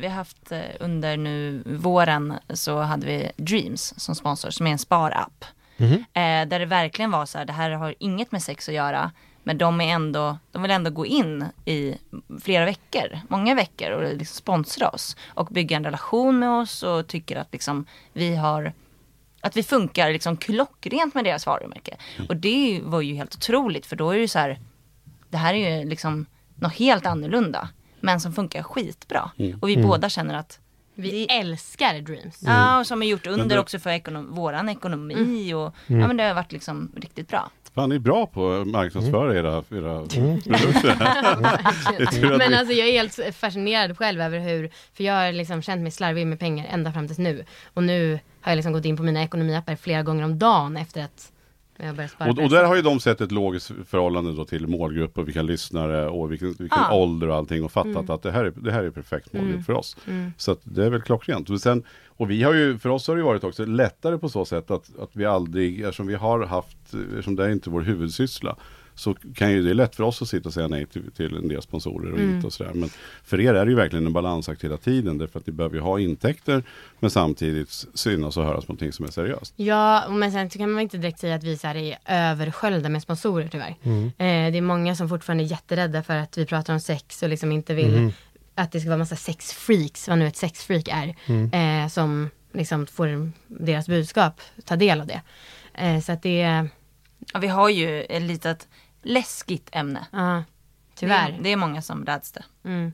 [0.00, 4.70] vi har haft eh, under nu våren så hade vi Dreams som sponsor som är
[4.70, 5.44] en sparapp.
[5.76, 5.94] Mhm.
[5.94, 9.12] Eh, där det verkligen var så här, det här har inget med sex att göra.
[9.42, 11.94] Men de, är ändå, de vill ändå gå in i
[12.42, 15.16] flera veckor, många veckor och liksom sponsra oss.
[15.26, 18.72] Och bygga en relation med oss och tycker att liksom vi har
[19.40, 21.96] att vi funkar liksom klockrent med deras varumärke.
[22.28, 24.58] Och det var ju helt otroligt för då är det ju så här,
[25.30, 27.68] det här är ju liksom något helt annorlunda.
[28.00, 29.30] Men som funkar skitbra.
[29.60, 30.58] Och vi båda känner att
[30.98, 32.38] Vi älskar Dreams.
[32.46, 36.16] Ja, och som är gjort under det- också för ekonom- våran ekonomi och ja men
[36.16, 37.50] det har varit liksom riktigt bra.
[37.74, 39.62] Fan, ni är bra på att marknadsföra era, era
[40.06, 40.50] produkter.
[41.98, 45.32] Jag tror att Men alltså jag är helt fascinerad själv över hur, för jag har
[45.32, 47.44] liksom känt mig slarvig med pengar ända fram tills nu.
[47.74, 51.04] Och nu har jag liksom gått in på mina ekonomiappar flera gånger om dagen efter
[51.04, 51.32] att.
[52.30, 55.42] Och, och där har ju de sett ett logiskt förhållande då till målgrupp och vilka
[55.42, 56.94] lyssnare och vilken, vilken Ja.
[56.94, 58.10] ålder och allting och fattat Mm.
[58.10, 59.96] att det här är, det här är perfekt målgrupp för oss.
[60.36, 61.50] Så att det är väl klockrent.
[61.50, 64.44] Och, sen, och vi har ju, för oss har det varit också lättare på så
[64.44, 66.76] sätt att, att vi aldrig, eftersom vi har haft,
[67.08, 68.56] eftersom det är inte vår huvudsyssla,
[68.96, 71.36] så kan ju det är lätt för oss att sitta och säga nej till, till
[71.36, 72.36] en del sponsorer och Mm.
[72.36, 72.72] hit och sådär.
[72.74, 72.88] Men
[73.24, 75.82] för er är det ju verkligen en balansakt hela tiden därför att ni behöver ju
[75.82, 76.62] ha intäkter
[77.00, 79.52] men samtidigt synas och höras på någonting som är seriöst.
[79.56, 82.88] Ja, men sen så kan man inte direkt säga att vi så här är översköljda
[82.88, 83.74] med sponsorer tyvärr.
[83.82, 84.04] Mm.
[84.06, 87.28] Eh, det är många som fortfarande är jätterädda för att vi pratar om sex och
[87.28, 88.12] liksom inte vill Mm.
[88.54, 91.82] att det ska vara massa sexfreaks, vad nu ett sexfreak är, Mm.
[91.84, 95.20] eh, som liksom får deras budskap ta del av det.
[95.74, 96.68] Eh, så att det är,
[97.32, 98.68] Ja, vi har ju ett litet
[99.06, 100.06] läskigt ämne.
[100.12, 100.44] ja, Det
[101.00, 101.28] tyvärr.
[101.28, 102.44] är, det är många som räds det.
[102.64, 102.92] Mm.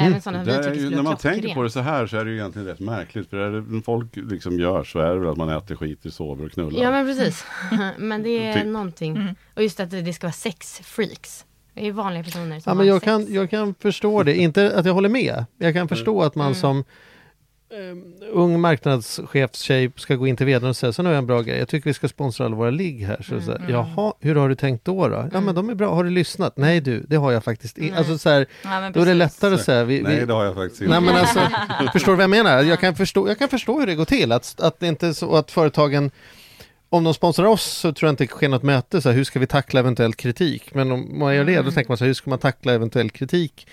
[0.00, 2.24] Även sådana vi Det tycker ju, när man tänker på det så här så är
[2.24, 3.30] det ju egentligen rätt märkligt.
[3.30, 6.10] För är det när folk liksom gör så är det väl att man äter, skiter,
[6.10, 6.82] sover och knullar.
[6.82, 7.44] Ja men precis.
[7.98, 9.34] men det är Ty- någonting.
[9.54, 11.44] Och just att det det ska vara sexfreaks.
[11.74, 13.04] Det är vanliga personer som Ja, men har jag, sex.
[13.04, 15.44] kan, jag kan förstå det, inte att jag håller med.
[15.56, 16.54] Jag kan förstå att man Mm.
[16.60, 16.84] som
[17.70, 21.26] eh, ung marknadschefstjej ska gå in till vdn och säga så nu har jag en
[21.26, 23.22] bra grej, jag tycker vi ska sponsra alla våra ligg här.
[23.22, 23.70] Så, så här, Mm.
[23.70, 25.08] Jaha, hur har du tänkt då?
[25.08, 25.28] då?
[25.32, 26.56] Ja men de är bra, har du lyssnat?
[26.56, 27.98] Nej du, det har jag faktiskt inte.
[27.98, 29.84] Alltså så här, Ja, då är det lättare att säga.
[29.84, 31.00] Vi, Nej vi, det har jag faktiskt inte.
[31.00, 31.40] Nej men alltså,
[31.92, 32.62] förstår du vad jag menar?
[32.62, 34.32] Jag kan förstå, jag kan förstå hur det går till.
[34.32, 36.10] Att, att det inte är så att företagen
[36.90, 39.24] om de sponsrar oss så tror jag inte det sker något möte, så här, hur
[39.24, 40.74] ska vi tackla eventuell kritik?
[40.74, 43.10] Men om man gör det, då tänker man så här, hur ska man tackla eventuell
[43.10, 43.66] kritik?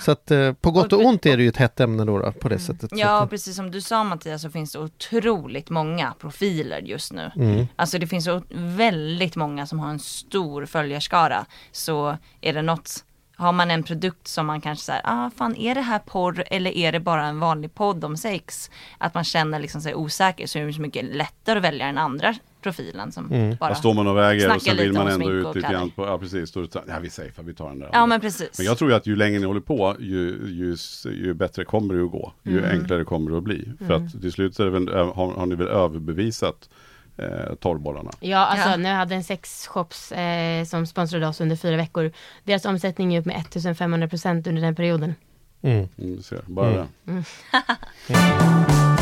[0.00, 2.32] Så att eh, på gott och ont är det ju ett hett ämne då, då
[2.32, 2.90] på det sättet.
[2.90, 7.12] Så Ja, att, precis som du sa Mattias så finns det otroligt många profiler just
[7.12, 7.30] nu.
[7.36, 7.66] Mm.
[7.76, 11.46] Alltså det finns väldigt många som har en stor följarskara.
[11.72, 13.04] Så är det något,
[13.36, 16.70] har man en produkt som man kanske säger, ah fan är det här porr eller
[16.70, 18.70] är det bara en vanlig podd om sex?
[18.98, 21.98] Att man känner liksom sig osäker så är det så mycket lättare att välja den
[21.98, 23.56] andra profilen som Mm.
[23.60, 25.74] bara Där står man och väger och sen vill lite man ändå ut lite kläder.
[25.74, 27.90] grann på, ja precis, då, ja vi säger för vi tar den där.
[27.92, 28.58] Ja men precis.
[28.58, 30.76] Men jag tror ju att ju längre ni håller på, ju, ju,
[31.10, 32.32] ju bättre kommer det att gå.
[32.42, 32.80] Ju Mm.
[32.80, 33.72] enklare kommer det att bli.
[33.86, 36.68] För att till slut väl, har, har ni väl överbevisat
[37.16, 38.10] eh, torrbollarna.
[38.20, 38.76] Ja, alltså Ja.
[38.76, 42.12] nu hade en sexshops eh, som sponsrade oss under fyra veckor.
[42.44, 45.14] Deras omsättning är upp med 1500 procent under den perioden.
[45.62, 45.88] mm.
[45.98, 47.24] Mm, ser, bara Mm.
[48.08, 48.97] det.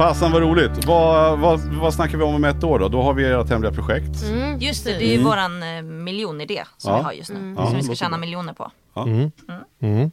[0.00, 0.86] Fasen vad roligt.
[0.86, 2.88] Vad, vad, vad snackar vi om om ett år då?
[2.88, 4.22] Då har vi ert hemliga projekt.
[4.30, 4.58] Mm.
[4.58, 6.98] Just det, det är ju våran eh, miljonidé som Ja.
[6.98, 7.54] vi har just nu.
[7.58, 8.18] Ja, som vi ska tjäna bra.
[8.20, 8.70] miljoner på.
[8.96, 9.32] Mm.
[9.80, 10.10] Mm.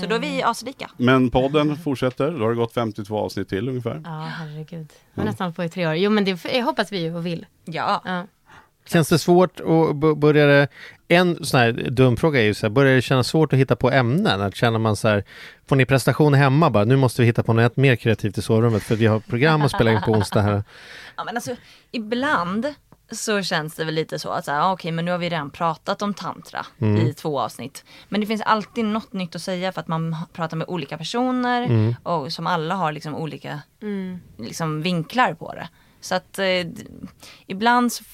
[0.00, 0.90] Så då är vi aslika.
[0.96, 2.30] Men podden fortsätter.
[2.30, 4.00] Då har det gått 52 avsnitt till ungefär.
[4.04, 4.88] Ja, herregud.
[5.14, 5.94] Jag har nästan på i tre år.
[5.94, 7.46] Jo, men det jag hoppas vi ju och vill.
[7.64, 8.02] Ja.
[8.04, 8.24] Ja.
[8.86, 10.68] Känns det svårt att börja det,
[11.08, 13.76] en sån här dum fråga är ju så här, börjar det kännas svårt att hitta
[13.76, 14.40] på ämnen?
[14.40, 15.24] Att känner man så här,
[15.68, 18.82] får ni prestation hemma bara, nu måste vi hitta på något mer kreativt i sovrummet
[18.82, 20.62] för vi har program att spela in på onsdag här.
[21.16, 21.56] Ja men alltså
[21.92, 22.74] ibland
[23.12, 25.28] så känns det väl lite så att så här, ah, okej men nu har vi
[25.28, 27.06] redan pratat om tantra Mm.
[27.06, 27.84] i två avsnitt.
[28.08, 31.62] Men det finns alltid något nytt att säga för att man pratar med olika personer
[31.62, 31.94] Mm.
[32.02, 34.18] och som alla har liksom olika Mm.
[34.38, 35.68] liksom, vinklar på det.
[36.00, 36.46] Så att eh,
[37.46, 38.04] ibland så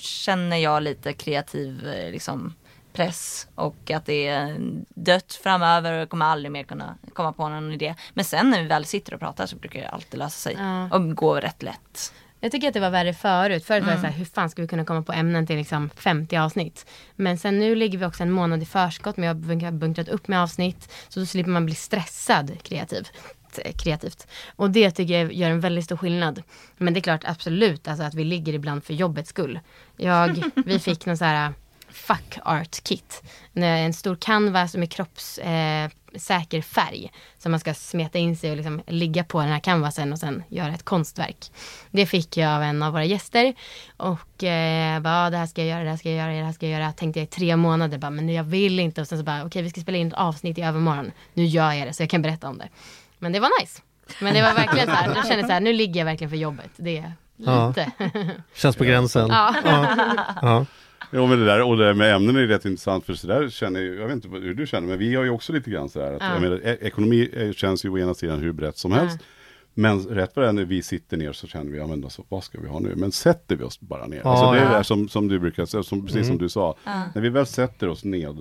[0.00, 2.54] känner jag lite kreativ eh, liksom,
[2.92, 4.56] press och att det är
[4.94, 7.94] dött framöver och jag kommer aldrig mer kunna komma på någon idé.
[8.14, 10.90] Men sen när vi väl sitter och pratar så brukar det alltid lösa sig Ja.
[10.96, 12.12] och gå rätt lätt.
[12.40, 13.64] Jag tycker att det var värre förut.
[13.64, 15.90] Förut var det så här, hur fan ska vi kunna komma på ämnen till liksom
[15.96, 16.86] 50 avsnitt?
[17.14, 20.08] Men sen nu ligger vi också en månad i förskott, men jag har bunk- bunkrat
[20.08, 20.92] upp med avsnitt.
[21.08, 23.08] Så då slipper man bli stressad kreativ,
[23.76, 24.26] kreativt.
[24.56, 26.42] Och det tycker jag gör en väldigt stor skillnad.
[26.76, 29.60] Men det är klart, absolut, alltså att vi ligger ibland för jobbets skull.
[29.96, 31.52] Jag, vi fick någon så här äh,
[31.88, 33.22] fuck art kit.
[33.54, 35.90] En stor canvas med kroppssäker
[36.50, 37.12] äh, eh, färg.
[37.38, 40.42] Som man ska smeta in sig och liksom ligga på den här canvasen och sen
[40.48, 41.52] göra ett konstverk.
[41.90, 43.54] Det fick jag av en av våra gäster.
[43.96, 46.52] Och eh, bara, det här ska jag göra, det här ska jag göra, det här
[46.52, 46.92] ska jag göra.
[46.92, 49.00] Tänkte jag i tre månader, bara, men jag vill inte.
[49.00, 51.12] Och sen så bara, okej vi ska spela in ett avsnitt i övermorgon.
[51.34, 52.68] Nu gör jag det så jag kan berätta om det.
[53.18, 53.82] Men det var nice.
[54.20, 56.36] Men det var verkligen så här, jag kände så här, nu ligger jag verkligen för
[56.36, 56.70] jobbet.
[56.76, 57.68] Det är Ja.
[57.68, 57.92] lite.
[58.54, 59.28] Känns på gränsen.
[59.28, 59.54] Ja.
[60.42, 60.66] Ja.
[61.12, 63.80] Jo men det där, och det där med ämnen är rätt intressant för sådär känner
[63.80, 66.12] jag, jag vet inte hur du känner, men vi har ju också lite grann sådär
[66.12, 66.32] att, Ja.
[66.32, 69.18] jag menar, e- ekonomi eh, känns ju å ena sidan hur brett som helst.
[69.74, 72.22] Men rätt vad det är när vi sitter ner så känner vi, ja men alltså,
[72.28, 72.94] vad ska vi ha nu?
[72.96, 74.20] Men sätter vi oss bara ner?
[74.24, 74.68] Ja, alltså det är ja.
[74.70, 76.76] det där som, som du brukar säga, som, precis som du sa.
[77.14, 78.36] När vi väl sätter oss ned,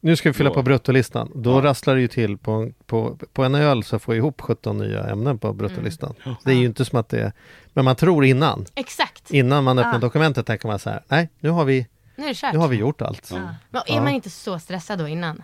[0.00, 1.30] Nu ska vi fylla Då- på bruttolistan.
[1.34, 1.60] Då Ja.
[1.64, 5.04] rasslar det ju till på, på, på en öl så får jag ihop 17 nya
[5.08, 6.14] ämnen på bruttolistan.
[6.44, 7.32] Det är ju inte som att det är...
[7.72, 8.66] Men man tror innan.
[8.74, 9.30] Exakt.
[9.30, 9.98] Innan man öppnar Ja.
[9.98, 11.86] dokumentet tänker man så här, nej nu har vi,
[12.16, 12.52] Nu är det kört.
[12.52, 13.32] nu har vi gjort allt.
[13.70, 15.42] Men är man inte så stressad då innan?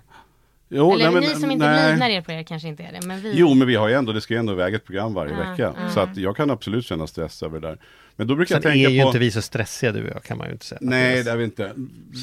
[0.68, 1.90] Jo, Eller nej, ni men- som inte nej.
[1.90, 3.06] livnär er på er kanske inte är det.
[3.06, 3.32] Men vi...
[3.34, 5.50] Jo, men vi har ju ändå, det ska ju ändå väga ett program varje Ja,
[5.50, 5.74] vecka.
[5.82, 5.90] ja.
[5.90, 7.78] Så att jag kan absolut känna stress över det där.
[8.18, 9.06] Men då brukar Sen jag tänka är ju på...
[9.08, 10.78] inte vi så stressiga du och jag kan man ju inte säga.
[10.82, 11.74] Nej, det är vi inte.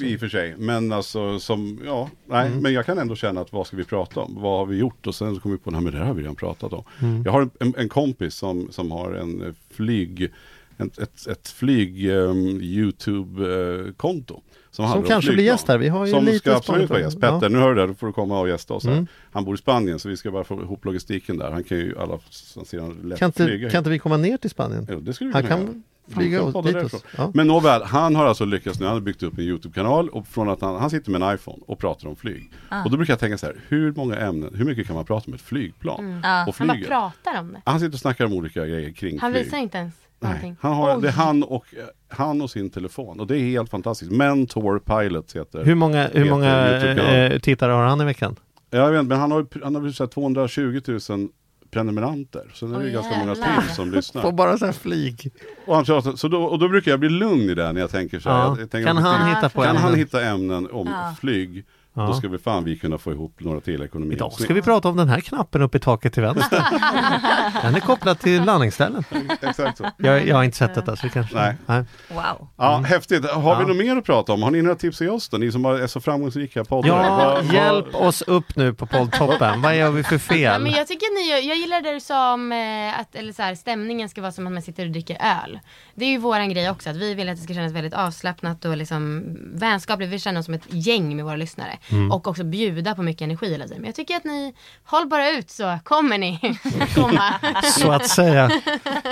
[0.03, 0.55] I och för sig.
[0.57, 2.59] Men alltså som, ja, nej, Mm.
[2.59, 4.35] men jag kan ändå känna att vad ska vi prata om?
[4.41, 5.07] Vad har vi gjort?
[5.07, 6.83] Och sen så kommer vi på, nej men det här har vi redan pratat om.
[7.01, 7.23] Mm.
[7.25, 10.29] Jag har en, en kompis som, som har en eh, flyg,
[10.77, 14.41] ett, ett, ett flyg um, YouTube-konto.
[14.75, 15.77] Som, handlar om kanske blir gäst här.
[15.77, 17.19] Vi har ju Som lite ska absolut vara gäst.
[17.21, 17.49] Petter, Ja.
[17.49, 18.91] nu hör du det, då får du komma och gästa oss här.
[18.91, 19.07] Mm.
[19.31, 21.51] Han bor i Spanien så vi ska bara få ihop logistiken där.
[21.51, 22.19] Han kan ju alla
[22.65, 23.71] sedan lätt Kan flyga inte, hit.
[23.71, 24.87] kan inte vi komma ner till Spanien?
[24.91, 25.67] Jo, det skulle vi Han kunna göra.
[25.67, 25.83] kan
[26.15, 27.03] flyga kan åt podda dit oss.
[27.17, 27.31] Ja.
[27.33, 30.49] Men nåväl, han har alltså lyckats nu, han har byggt upp en YouTube-kanal och från
[30.49, 32.51] att han, han sitter med en iPhone och pratar om flyg.
[32.69, 32.83] Ah.
[32.83, 35.27] Och då brukar jag tänka så här, hur många ämnen, hur mycket kan man prata
[35.27, 35.95] om ett flygplan?
[35.95, 36.21] Och Mm.
[36.23, 36.87] Han bara flyget?
[36.89, 37.61] pratar om det.
[37.65, 39.43] Han sitter och snackar om olika grejer kring Han flyg.
[39.45, 39.93] visar inte ens
[40.23, 40.55] någonting.
[40.61, 41.65] han har, det är han och,
[42.09, 44.11] han och sin telefon och det är helt fantastiskt.
[44.11, 47.31] Mentor Pilot heter Hur många, hur heter många YouTube-kanalen.
[47.31, 48.35] eh, tittare har han i veckan?
[48.69, 51.27] Jag vet inte, men han har, han har väl så här 220 000
[51.71, 52.51] prenumeranter.
[52.53, 54.21] Så det är Åh, ju ganska många till som lyssnar.
[54.21, 55.31] På bara så här flyg.
[55.67, 55.85] Och, han
[56.17, 58.37] så då, och då brukar jag bli lugn i det när jag tänker så här.
[58.39, 58.55] Ja.
[58.59, 59.83] Jag tänker Kan han hitta på Kan ämnen?
[59.83, 61.15] han hitta ämnen om Ja.
[61.19, 61.65] flyg,
[61.95, 62.01] Ja.
[62.07, 64.15] då ska vi fan vi kunna få ihop några till ekonomi.
[64.15, 66.63] Idag ska vi prata om den här knappen uppe i taket till vänster.
[67.61, 69.03] Den är kopplad till landningsställen.
[69.41, 69.85] Exakt så.
[69.97, 71.55] Jag, jag har inte sett detta så vi kanske...
[71.65, 71.83] Nej.
[72.09, 72.47] Wow.
[72.57, 73.29] Ja, häftigt.
[73.29, 73.61] Har vi Mm.
[73.61, 73.67] Ja.
[73.67, 74.43] något mer att prata om?
[74.43, 75.37] Har ni några tips till oss då?
[75.37, 76.91] Ni som är så framgångsrika poddare.
[77.05, 79.61] Ja, Vad- vad- hjälp oss upp nu på poddtoppen.
[79.61, 80.61] Vad gör vi för fel?
[80.63, 83.55] men jag tycker ni jag gillar det du sa om eh, att eller så här,
[83.55, 85.59] stämningen ska vara som att man sitter och dricker öl.
[85.95, 88.65] Det är ju våran grej också, att vi vill att det ska kännas väldigt avslappnat
[88.65, 89.23] och liksom
[89.53, 90.11] vänskapligt.
[90.11, 91.77] Vi känner oss som ett gäng med våra lyssnare.
[91.91, 92.11] Mm.
[92.11, 93.81] Och också bjuda på mycket energi hela tiden.
[93.81, 94.53] Men jag tycker att ni,
[94.85, 96.39] håll bara ut så kommer ni
[96.95, 97.33] komma.
[97.79, 98.51] Så att säga.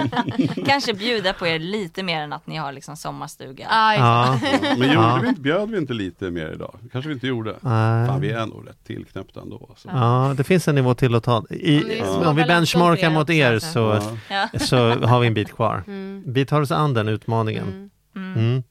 [0.66, 3.68] Kanske bjuda på er lite mer än att ni har liksom sommarstuga.
[3.70, 4.64] Ja, exakt.
[4.64, 4.76] Ja.
[4.78, 5.20] Men gjorde Ja.
[5.22, 6.76] vi inte, bjöd vi inte lite mer idag?
[6.92, 7.56] kanske vi inte gjorde.
[7.62, 8.08] Nej.
[8.08, 9.66] Fan, vi är nog rätt tillknäppta ändå.
[9.70, 9.88] Alltså.
[9.92, 11.46] Ja, det finns en nivå till att ta.
[11.50, 14.00] I, är om vi benchmarkar mot er så,
[14.30, 14.48] Ja.
[14.54, 14.60] Ja.
[14.60, 15.84] så har vi en bit kvar.
[15.88, 16.24] Mm.
[16.26, 17.64] Vi tar oss an den utmaningen.
[17.68, 17.90] Mm.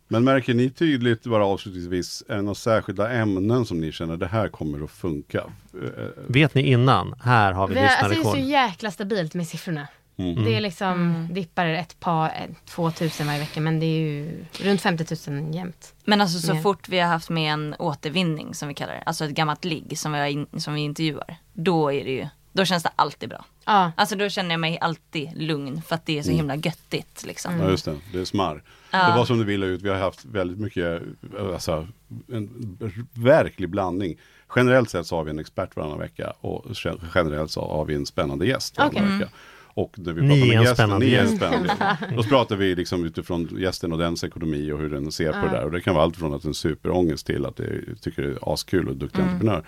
[0.08, 4.26] Men märker ni tydligt, bara avslutningsvis, är det några särskilda ämnen som ni känner det
[4.26, 5.38] här kommer att funka?
[5.74, 7.14] Eh, Vet ni innan?
[7.22, 8.44] Här har vi Vi har, alltså, det är lyssnarrekord.
[8.44, 9.88] så jäkla stabilt med siffrorna.
[10.16, 10.44] Mm.
[10.44, 14.80] Det är liksom dippar ett par, eh, 2000 varje vecka men det är ju runt
[14.80, 15.94] 50 000 jämt.
[16.04, 16.62] Men alltså så Ja.
[16.62, 19.98] fort vi har haft med en återvinning som vi kallar det, alltså ett gammalt ligg
[19.98, 23.28] som vi, har in, som vi intervjuar, då är det ju, då känns det alltid
[23.28, 23.44] bra.
[23.66, 27.24] Ja, Alltså då känner jag mig alltid lugn för att det är så himla göttigt
[27.26, 27.60] liksom.
[27.60, 28.62] Ja just det, det är smar.
[28.90, 31.02] Det var som du ville ut, vi har haft väldigt mycket,
[31.38, 31.86] alltså
[32.32, 32.78] en
[33.14, 34.18] verklig blandning.
[34.56, 36.66] Generellt sett så har vi en expert varannan vecka och
[37.14, 39.18] generellt så har vi en spännande gäst varannan Okej.
[39.18, 39.30] vecka.
[39.74, 41.36] Och när vi pratar med en gästen, spännande ni är en gäst.
[41.36, 42.02] spännande gäst.
[42.16, 45.52] Då pratar vi liksom utifrån gästen och dens ekonomi och hur den ser på det
[45.52, 45.64] där.
[45.64, 48.52] Och det kan vara allt från att en superångest till att det tycker det är
[48.52, 49.64] askul och duktig entreprenör.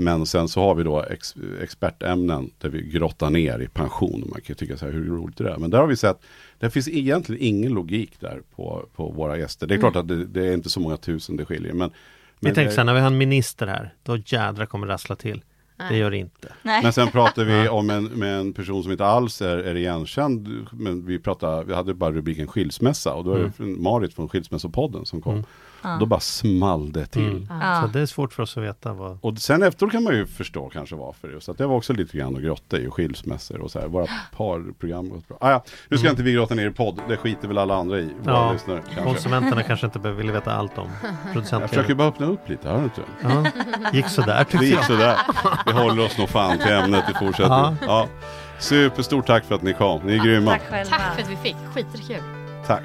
[0.00, 4.20] Men sen så har vi då ex, expertämnen där vi grottar ner i pension.
[4.20, 5.56] Man kan ju tycka så här, hur roligt är det är?
[5.56, 6.20] Men där har vi sett,
[6.58, 9.66] det finns egentligen ingen logik där på, på våra gäster.
[9.66, 11.72] Det är klart att det, det är inte så många tusen det skiljer.
[11.72, 11.94] Men, Vi
[12.40, 15.16] men, tänkte det- så här, när vi har en minister här, då jädra kommer rassla
[15.16, 15.42] till.
[15.88, 16.52] Det gör det inte.
[16.62, 16.82] Nej.
[16.82, 20.66] men sen pratar vi om en, med en person som inte alls är, är igenkänd.
[20.72, 25.06] Men vi, pratar, vi hade bara rubriken skilsmässa och då är det Marit från Skilsmässopodden
[25.06, 25.44] som kom.
[26.00, 27.30] Då bara small det till.
[27.30, 27.46] Mm.
[27.60, 27.80] Ja.
[27.82, 29.18] Så det är svårt för oss att veta vad...
[29.20, 31.40] Och sen efteråt kan man ju förstå kanske varför.
[31.40, 33.86] Så att det var också lite grann att grotta i och skilsmässor och så här.
[33.88, 34.06] Våra
[34.36, 35.38] parprogram gått bra.
[35.40, 35.64] Ah, ja.
[35.88, 37.00] Nu ska inte vi grotta ner i podd.
[37.08, 38.10] Det skiter väl alla andra i.
[38.24, 39.02] Ja, lyssnare, kanske.
[39.04, 41.70] konsumenterna kanske inte behöver- vill veta allt om Jag producentledet.
[41.70, 43.02] försöker bara öppna upp lite, hör du inte?
[43.22, 44.84] Ja, gick sådär Det tyckte gick jag.
[44.84, 45.16] sådär.
[45.66, 47.76] Vi håller oss nog fan till ämnet i fortsättningen.
[47.80, 48.06] Ja.
[48.58, 50.00] Superstort tack för att ni kom.
[50.06, 50.50] Ni är grymma.
[50.50, 50.90] Tack själva.
[50.90, 52.22] Tack för att vi fick, skitkul.
[52.66, 52.84] Tack.